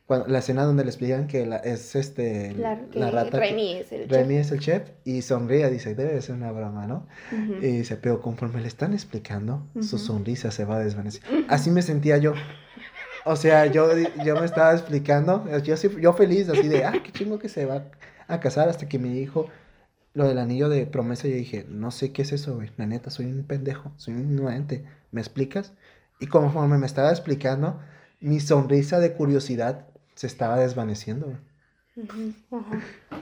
[0.07, 3.31] cuando, la escena donde le explican que la- es este, el- La, que la rata.
[3.31, 4.45] que- Remy es el Remy chef.
[4.45, 7.05] es el chef y sonríe, dice, debe de ser una broma, ¿no?
[7.31, 7.53] Ujú.
[7.61, 11.21] Y dice, pero conforme le están explicando, su sonrisa se va a desvanecer.
[11.49, 12.33] Así me sentía yo.
[13.25, 13.89] O sea, yo,
[14.23, 17.83] yo me estaba explicando, yo, yo feliz, así de, ah, qué chingo que se va
[18.29, 19.47] a casar, hasta que me dijo
[20.13, 21.27] lo del anillo de promesa.
[21.27, 22.71] Yo dije, no sé qué es eso, güey.
[22.77, 24.85] La neta, soy un pendejo, soy un ignorante.
[25.11, 25.73] ¿Me explicas?
[26.21, 27.79] Y conforme me estaba explicando,
[28.21, 29.85] mi sonrisa de curiosidad
[30.17, 31.39] se estaba desvaneciendo,
[31.95, 32.79] ajá,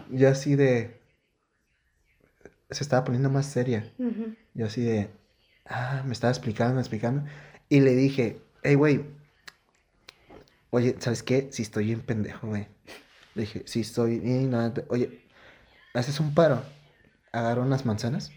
[0.09, 0.97] Yo así de.
[2.69, 3.91] Se estaba poniendo más seria.
[3.97, 4.33] ujú.
[4.53, 5.09] Yo así de,
[5.65, 7.29] ah, me estaba explicando, explicando.
[7.67, 9.03] Y le dije, hey, güey,
[10.69, 11.49] oye, ¿sabes qué?
[11.51, 12.67] Si estoy bien pendejo, güey.
[13.33, 14.53] Le dije, si estoy bien.
[14.87, 15.21] Oye,
[15.93, 16.63] ¿haces un paro?
[17.33, 18.31] Agarro unas manzanas,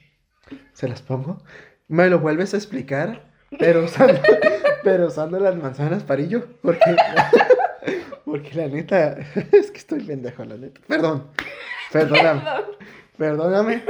[0.73, 1.45] se las pongo,
[1.87, 4.21] me lo vuelves a explicar, pero usando,
[4.83, 6.97] pero usando las manzanas parillo, porque,
[8.25, 9.13] porque la neta,
[9.53, 10.81] es que estoy pendejo, la neta.
[10.87, 11.29] Perdón,
[11.93, 12.65] perdóname, Perdón.
[13.17, 13.83] perdóname,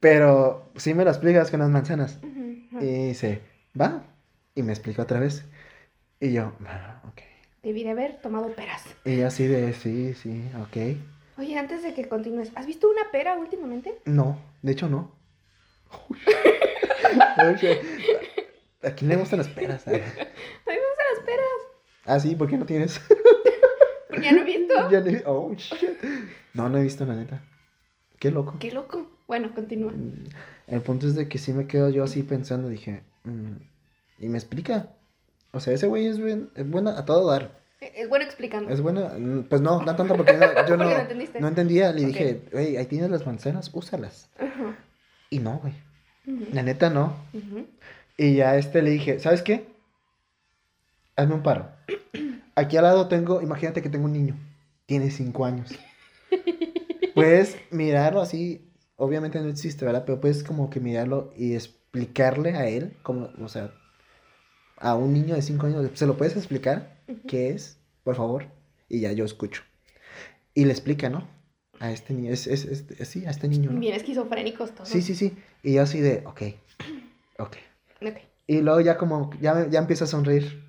[0.00, 2.18] pero sí me lo explicas con las manzanas.
[2.80, 3.40] Y dice,
[3.80, 4.02] va.
[4.54, 5.44] Y me explica otra vez.
[6.20, 7.20] Y yo, ah, ok.
[7.62, 8.84] Debí de haber tomado peras.
[9.04, 10.76] Y así de, sí, sí, ok.
[11.38, 13.98] Oye, antes de que continúes, ¿has visto una pera últimamente?
[14.04, 15.12] No, de hecho no.
[18.82, 19.86] ¿A quién le gustan las peras?
[19.86, 20.02] A mí me
[20.76, 21.46] gustan las peras.
[22.06, 23.00] Ah, sí, ¿por qué no tienes?
[24.08, 24.74] Porque ya no he visto.
[24.90, 25.88] Ya no he- oh, shit.
[26.52, 27.40] No, no he visto la neta.
[28.18, 28.56] Qué loco.
[28.58, 29.10] Qué loco.
[29.26, 29.92] Bueno, continúa.
[29.92, 30.24] Mm,
[30.66, 33.52] El punto es de que sí me quedo yo así pensando, dije, mm,
[34.18, 34.90] y me explica.
[35.52, 37.62] O sea, ese güey es, buen- es bueno a todo dar.
[37.80, 38.70] Eh, Es bueno explicando.
[38.72, 41.92] Es bueno, mm, pues no, no tanto porque no- yo no, Porque no entendía.
[41.92, 44.28] Le dije, güey, ahí tienes las manzanas, úsalas.
[44.38, 44.76] Ajá.
[45.30, 45.74] Y no, güey.
[46.52, 47.14] La neta no.
[48.16, 49.66] Y ya a este le dije, ¿sabes qué?
[51.16, 51.68] Hazme un paro.
[52.56, 54.36] Aquí al lado tengo, imagínate que tengo un niño.
[54.86, 55.70] Tiene cinco años.
[57.14, 60.04] Puedes mirarlo así, obviamente no existe, ¿verdad?
[60.04, 63.72] Pero puedes como que mirarlo y explicarle a él, como, o sea,
[64.78, 66.96] a un niño de cinco años, ¿se lo puedes explicar?
[67.28, 67.78] ¿Qué es?
[68.02, 68.46] Por favor.
[68.88, 69.62] Y ya yo escucho.
[70.54, 71.28] Y le explica, ¿no?
[71.80, 73.80] A este niño, es, es, es- sí, a este niño, ¿no?
[73.80, 74.88] Bien esquizofrénicos todos.
[74.88, 75.36] Sí, sí, sí.
[75.62, 76.42] Y yo así de, ok,
[77.38, 77.56] ok.
[78.02, 78.16] Ok.
[78.46, 80.62] Y luego ya como, ya, ya empieza a sonreír.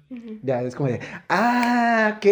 [0.43, 0.99] Ya es como de,
[1.29, 2.25] ah, ok.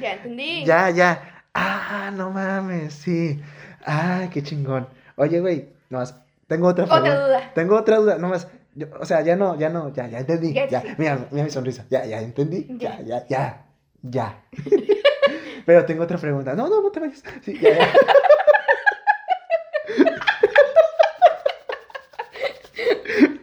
[0.00, 0.64] Ya entendí.
[0.64, 1.42] Ya, ya.
[1.54, 3.40] Ah, no mames, sí.
[3.84, 4.88] Ah, qué chingón.
[5.16, 6.14] Oye, güey, nomás,
[6.46, 7.50] tengo otra Otra duda.
[7.54, 8.48] Tengo otra duda, nomás.
[8.74, 10.52] yo- o sea, ya no, ya no, ya, ya entendí.
[10.54, 11.84] Ya, mira, mira mi sonrisa.
[11.90, 12.66] Ya, ya entendí.
[12.78, 13.04] Ya, Ya.
[13.04, 13.64] ya, ya,
[14.02, 14.42] ya.
[15.66, 16.54] Pero tengo otra pregunta.
[16.54, 17.22] No, no, no te vayas.
[17.44, 17.92] Sí, ya, ya.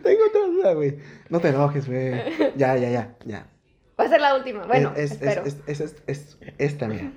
[0.03, 0.99] tengo otra duda, güey.
[1.29, 2.13] No te enojes, güey.
[2.55, 3.47] Ya, ya, ya, ya.
[3.99, 4.65] Va a ser la última.
[4.65, 5.43] Bueno, es, es, espero.
[5.45, 7.11] es, es, es, es- esta, mira.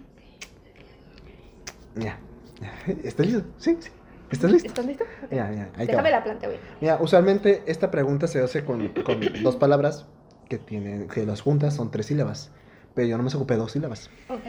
[1.95, 2.19] Ya.
[2.61, 2.95] ya.
[3.05, 3.45] ¿Estás listo?
[3.59, 3.91] Sí, sí.
[4.31, 4.69] ¿Estás listo?
[4.69, 5.05] ¿Estás listo?
[5.31, 5.71] Ya, ya.
[5.77, 6.61] Ahí Déjame la planteo bien.
[6.81, 10.07] Mira, usualmente esta pregunta se hace con, con dos palabras
[10.49, 12.51] que tienen, que las juntas son tres sílabas.
[12.95, 14.11] Pero yo no me ocupé dos sílabas.
[14.29, 14.41] Ok.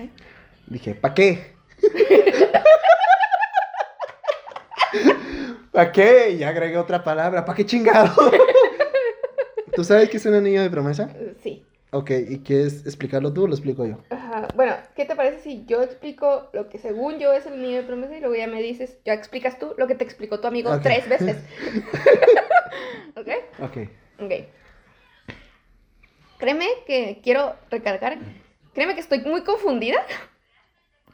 [0.68, 1.54] Dije, ¿pa' qué?
[5.72, 6.32] ¿Para qué?
[6.32, 7.46] Y agregué otra palabra.
[7.46, 8.12] ¿Para qué chingado?
[9.78, 11.08] ¿Tú sabes qué es un anillo de promesa?
[11.44, 11.64] Sí.
[11.92, 14.00] Ok, ¿y quieres explicarlo tú o lo explico yo?
[14.10, 14.48] Ajá.
[14.56, 17.84] Bueno, ¿qué te parece si yo explico lo que según yo es el niño de
[17.84, 20.76] promesa y luego ya me dices, ya explicas tú lo que te explicó tu amigo
[20.80, 21.38] tres veces?
[23.18, 23.28] ¿Ok?
[23.60, 23.78] Ok.
[24.20, 24.32] Ok.
[26.40, 28.18] Créeme que quiero recargar.
[28.74, 30.04] Créeme que estoy muy confundida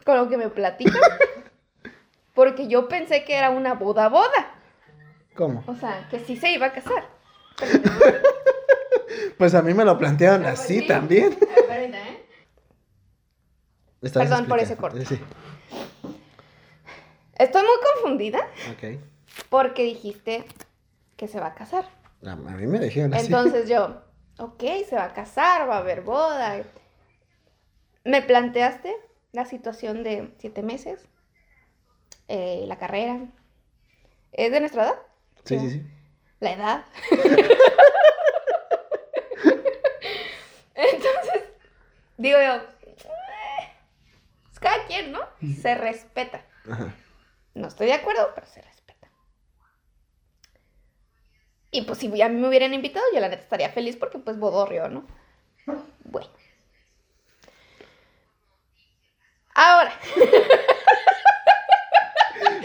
[0.06, 1.02] con lo que me platican.
[2.34, 4.56] Porque yo pensé que era una boda boda.
[5.36, 5.66] ¿Cómo?
[5.68, 7.13] O sea, que sí se iba a casar.
[9.38, 10.88] Pues a mí me lo plantearon así Sí.
[10.88, 11.34] también.
[11.34, 12.26] A ver, permítame, ¿eh?
[14.14, 14.76] Perdón por ese
[15.06, 15.20] Sí,
[17.36, 18.40] Estoy muy confundida
[18.72, 19.00] ok.
[19.50, 20.46] porque dijiste
[21.18, 21.90] que se va a casar.
[22.26, 23.26] A a mí me dijeron así.
[23.26, 24.02] Entonces yo,
[24.38, 26.62] ok, se va a casar, va a haber boda.
[28.06, 28.96] Me planteaste
[29.32, 31.08] la situación de siete meses,
[32.28, 33.20] eh, la carrera.
[34.32, 34.96] ¿Es de nuestra edad?
[35.46, 35.84] Sí, sí, sí.
[36.44, 36.84] La edad.
[40.76, 41.44] Entonces,
[42.18, 42.62] digo yo,
[44.52, 45.22] es cada quien, ¿no?
[45.62, 46.46] Se respeta.
[46.70, 46.94] Ajá.
[47.54, 49.08] No estoy de acuerdo, pero se respeta.
[51.72, 54.38] Y pues si a mí me hubieran invitado, yo la neta estaría feliz porque pues
[54.38, 55.08] bodorrio, ¿no?
[56.04, 56.28] Bueno.
[59.56, 59.98] Ahora,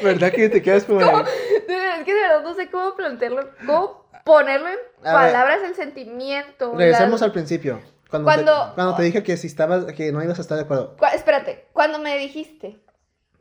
[0.02, 0.98] ¿Verdad que te quedas como...
[0.98, 1.06] de
[2.38, 5.32] verdad no sé cómo plantearlo, cómo ponerlo en A ver.
[5.32, 6.74] palabras el sentimiento.
[6.76, 7.80] Regresemos la- al principio.
[8.10, 10.64] Cuando, Cuando- te, cuando te dije que si estabas, que no ibas a estar de
[10.64, 10.96] acuerdo.
[10.96, 12.78] Cu- espérate, cuando me dijiste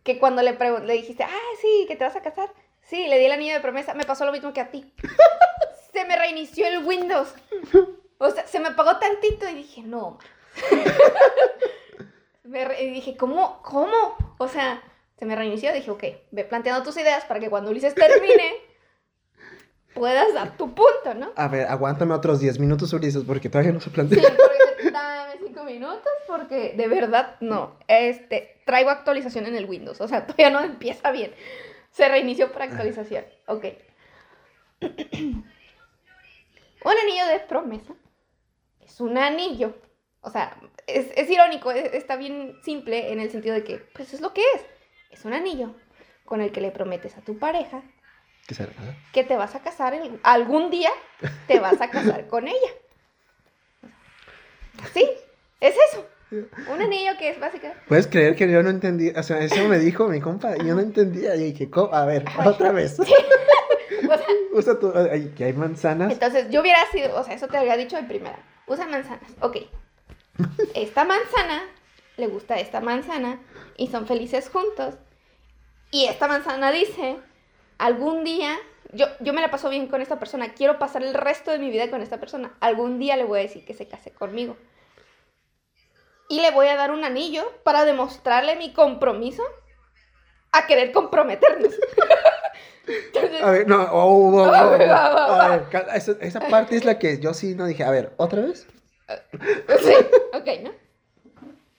[0.03, 0.51] que cuando le
[0.85, 1.29] le dijiste, ah,
[1.61, 2.49] sí, que te vas a casar,
[2.81, 4.93] sí, le di el anillo de promesa, me pasó lo mismo que a ti.
[5.93, 7.33] se me reinició el Windows.
[8.17, 10.17] O sea, se me apagó tantito y dije, no.
[12.43, 13.61] me y dije, ¿cómo?
[13.63, 14.17] ¿Cómo?
[14.37, 14.81] O sea,
[15.17, 18.53] se me reinició, dije, ok, ve planteando tus ideas para que cuando Ulises termine
[19.97, 21.31] puedas dar tu punto, ¿no?
[21.35, 24.23] A ver, aguántame otros 10 minutos, Ulises, porque todavía no se Sí, plantea.
[24.37, 27.77] porque dame cinco minutos porque de verdad no.
[27.87, 31.33] Este, traigo actualización en el Windows, o sea, todavía no empieza bien.
[31.91, 33.25] Se reinició por actualización.
[33.47, 33.65] Ok.
[34.81, 35.43] un
[37.03, 37.93] anillo de promesa
[38.81, 39.75] es un anillo.
[40.21, 44.13] O sea, es, es irónico, es- está bien simple en el sentido de que, pues
[44.13, 44.61] es lo que es.
[45.11, 45.73] Es un anillo
[46.25, 47.81] con el que le prometes a tu pareja
[48.47, 48.71] ¿Qué será?
[48.79, 48.95] ¿Ah?
[49.13, 50.89] que te vas a casar, el- algún día
[51.47, 52.71] te vas a casar con ella.
[54.93, 55.05] Sí,
[55.59, 56.05] es eso.
[56.71, 57.81] Un anillo que es básicamente...
[57.87, 59.09] ¿Puedes creer que yo no entendí?
[59.09, 61.35] O sea, eso me dijo mi compa y yo no entendía.
[61.35, 61.93] Y dije, ¿cómo?
[61.93, 62.47] a ver, Ay.
[62.47, 62.97] otra vez.
[63.99, 64.93] O sea, Usa tu...
[64.95, 66.11] ay, que hay manzanas.
[66.13, 68.37] entonces yo hubiera sido, o sea, eso te habría dicho de primera.
[68.67, 69.57] Usa manzanas, ok.
[70.75, 71.63] Esta manzana
[72.17, 73.39] le gusta esta manzana
[73.75, 74.95] y son felices juntos.
[75.91, 77.17] Y esta manzana dice,
[77.77, 78.57] algún día,
[78.93, 81.69] yo, yo me la paso bien con esta persona, quiero pasar el resto de mi
[81.69, 82.55] vida con esta persona.
[82.59, 84.57] Algún día le voy a decir que se case conmigo.
[86.29, 89.43] Y le voy a dar un anillo para demostrarle mi compromiso
[90.51, 91.73] a querer comprometernos.
[92.87, 95.49] Entonces, A ver, no, oh, oh, oh, oh, A oh.
[95.49, 97.83] ver, esa, esa parte es la que yo sí no dije.
[97.83, 98.67] A ver, ¿otra vez?
[99.07, 99.93] Sí,
[100.33, 100.71] ok, ¿no?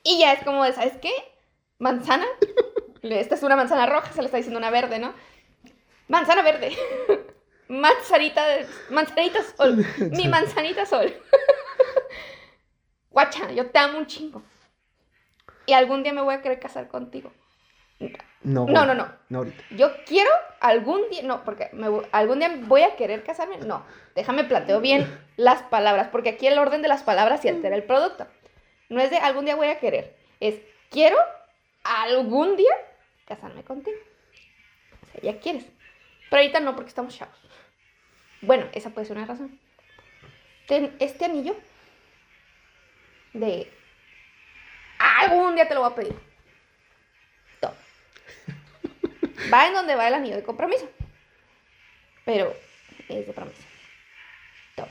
[0.02, 1.12] Y ya es como de, ¿sabes qué?
[1.78, 2.26] Manzana.
[3.02, 5.14] Esta es una manzana roja, se le está diciendo una verde, ¿no?
[6.08, 6.72] Manzana verde.
[7.68, 9.84] Manzanita, de- manzanita sol.
[10.12, 11.12] Mi manzanita sol.
[13.10, 14.42] Guacha, yo te amo un chingo.
[15.66, 17.30] Y algún día me voy a querer casar contigo.
[18.42, 18.66] No.
[18.66, 19.12] No, no, no.
[19.28, 19.62] No ahorita.
[19.70, 20.30] Yo quiero
[20.60, 23.58] algún día, no, porque me algún día voy a querer casarme.
[23.58, 23.84] No,
[24.14, 25.06] déjame planteo bien
[25.36, 28.26] las palabras, porque aquí el orden de las palabras sí altera el producto.
[28.88, 30.54] No es de algún día voy a querer, es
[30.90, 31.18] quiero
[31.82, 32.72] algún día
[33.26, 33.98] casarme contigo.
[35.02, 35.66] O sea, ya quieres.
[36.30, 37.36] Pero ahorita no, porque estamos chavos.
[38.40, 39.58] Bueno, esa puede ser una razón.
[40.66, 41.56] Ten este anillo
[43.32, 43.72] de
[44.98, 46.14] algún día te lo voy a pedir.
[47.60, 47.74] Toma.
[49.52, 50.88] Va en donde va el anillo de compromiso.
[52.24, 52.54] Pero
[53.08, 53.62] es de promesa.
[54.76, 54.88] Toma.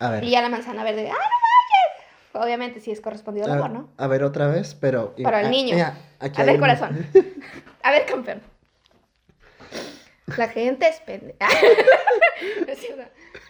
[0.00, 0.24] A ver.
[0.24, 1.08] Y ya la manzana verde.
[1.08, 2.44] ¡Ah, no manches!
[2.44, 3.88] Obviamente sí es correspondido al amor, ¿no?
[3.96, 5.14] a ver, otra vez, pero.
[5.22, 5.74] Para el niño.
[5.74, 7.06] mira, aquí A ver, un- corazón.
[7.82, 8.42] A ver, campeón.
[10.36, 11.36] La gente es pende.
[11.40, 13.02] No es cierto.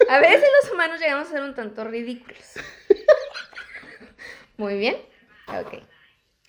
[0.09, 2.55] A veces los humanos llegamos a ser un tanto ridículos.
[4.57, 4.97] Muy bien.
[5.49, 5.83] Ok.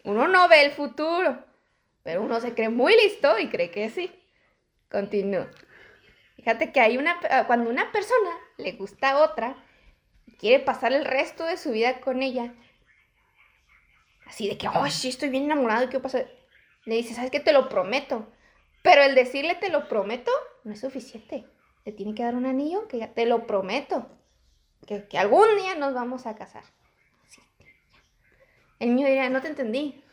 [0.04, 1.44] Uno no ve el futuro,
[2.04, 4.12] pero uno se cree muy listo y cree que sí.
[4.90, 5.48] Continúo.
[6.36, 9.56] Fíjate que hay una, ah, cuando una persona le gusta a otra
[10.40, 12.54] quiere pasar el resto de su vida con ella,
[14.26, 16.24] así de que, oh, sí, estoy bien enamorado y qué pasa.
[16.86, 17.42] Le dice, ¿sabes qué?
[17.42, 18.32] Te lo prometo.
[18.90, 20.32] Pero el decirle te lo prometo
[20.64, 21.46] no es suficiente.
[21.86, 24.08] Le tiene que dar un anillo que ya te lo prometo.
[24.88, 26.64] Que, que algún día nos vamos a casar.
[27.28, 27.40] Sí.
[28.80, 30.04] El niño diría, no te entendí.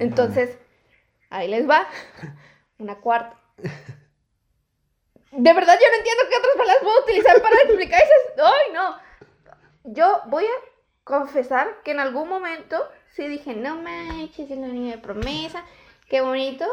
[0.00, 0.58] Entonces,
[1.30, 1.86] ahí les va.
[2.78, 3.40] Una cuarta.
[5.30, 8.44] De verdad yo no entiendo qué otras palabras puedo utilizar para explicar esas.
[8.44, 8.96] ¡Ay, no!
[9.84, 14.98] Yo voy a confesar que en algún momento sí dije, no manches, el anillo de
[14.98, 15.64] promesa,
[16.08, 16.66] qué bonito.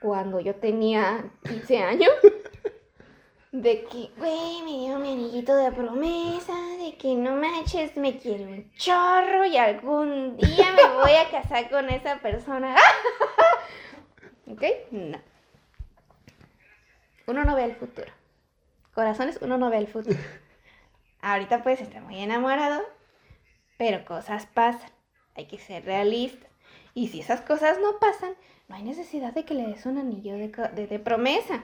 [0.00, 2.10] Cuando yo tenía 15 años.
[3.50, 8.44] De que, güey, me dio mi anillito de promesa, de que no manches, me quiere
[8.44, 12.76] un chorro y algún día me voy a casar con esa persona.
[14.46, 14.62] ¿Ok?
[14.90, 15.18] No.
[17.26, 18.12] Uno no ve el futuro.
[18.94, 20.18] Corazones, uno no ve el futuro.
[21.22, 22.82] Ahorita puedes estar muy enamorado,
[23.76, 24.90] pero cosas pasan.
[25.34, 26.50] Hay que ser realistas.
[26.94, 28.34] Y si esas cosas no pasan,
[28.68, 31.62] no hay necesidad de que le des un anillo de, de- de promesa.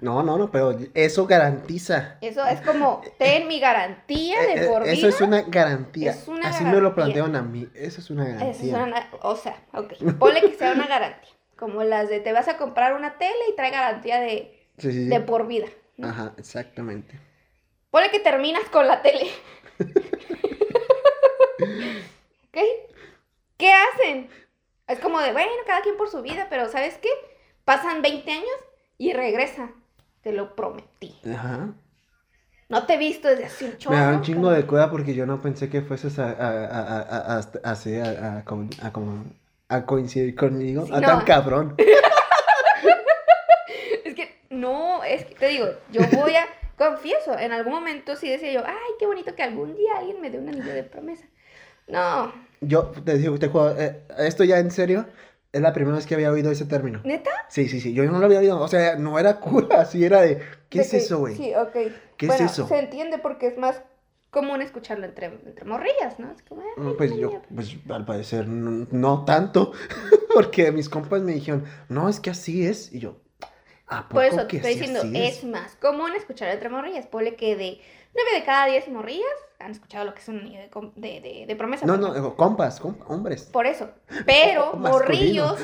[0.00, 2.18] No, no, no, pero eso garantiza.
[2.20, 4.92] Eso es como, ten mi garantía Eh, de eh, por vida.
[4.92, 6.10] Eso es una garantía.
[6.10, 7.68] Es una Así me lo plantearon a mí.
[7.74, 8.76] Eso es una Eso garantía.
[8.76, 11.30] es una- o sea, ok, ponle que sea una garantía.
[11.56, 15.04] Como las de te vas a comprar una tele y trae garantía de, Sí, sí,
[15.04, 15.08] sí.
[15.08, 15.66] de por vida.
[15.98, 16.08] ¿no?
[16.08, 17.18] Ajá, exactamente.
[17.90, 19.28] Ponle que terminas con la tele.
[22.48, 22.58] ¿Ok?
[23.56, 24.28] ¿Qué hacen?
[24.90, 27.08] Es como de, bueno, cada quien por su vida, pero ¿sabes qué?
[27.64, 28.46] Pasan 20 años
[28.98, 29.70] y regresa.
[30.22, 31.18] Te lo prometí.
[31.32, 31.68] Ajá.
[32.68, 33.96] No te he visto desde hace un chorro.
[33.96, 36.48] Me da un chingo pero- de cueva porque yo no pensé que fueses a, a,
[36.48, 39.24] a, a, a, a- así a, a, con- a como-
[39.68, 40.86] a coincidir conmigo.
[40.86, 41.06] Sí, a no.
[41.06, 41.74] tan cabrón.
[44.04, 48.28] Es que, no, es que te digo, yo voy a, confieso, en algún momento sí
[48.28, 51.26] decía yo, ay, qué bonito que algún día alguien me dé un anillo de promesa.
[51.86, 55.06] No, Yo te digo, te juego, eh, esto ya en serio,
[55.52, 57.00] es la primera vez que había oído ese término.
[57.04, 57.30] ¿neta?
[57.48, 60.20] Sí, sí, sí, yo no lo había oído, o sea, no era cura, así era
[60.22, 61.36] de, ¿qué De es que- eso, güey?
[61.36, 61.72] Sí, ok.
[61.72, 62.66] ¿Qué es Bueno, eso?
[62.68, 63.82] Se entiende porque es más
[64.30, 66.30] común escucharlo entre, entre morrillas, ¿no?
[66.30, 67.42] Es como, No, "Ay, Pues yo, niña".
[67.54, 69.72] pues al parecer no, no tanto,
[70.34, 73.16] porque mis compas me dijeron, no, es que así es, y yo,
[73.88, 77.06] ¿a poco Por eso te estoy diciendo, así es más común escucharlo entre morrillas.
[77.06, 77.80] Ponle que de
[78.14, 79.26] 9 de cada 10 morrillas
[79.60, 81.86] han escuchado lo que es un anillo de, de, de, de promesa.
[81.86, 82.14] No, no, ejemplo.
[82.22, 83.44] digo, compas, compa- hombres.
[83.44, 83.90] Por eso.
[84.26, 85.58] Pero morrillos,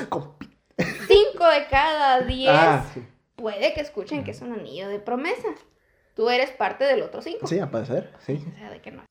[0.77, 3.03] 5 de cada 10 Ah, sí.
[3.35, 5.47] puede que escuchen que es un anillo de promesa.
[6.15, 7.45] Tú eres parte del otro 5.
[7.47, 8.43] Sí, al parecer, sí.
[8.53, 9.03] O sea, de que no.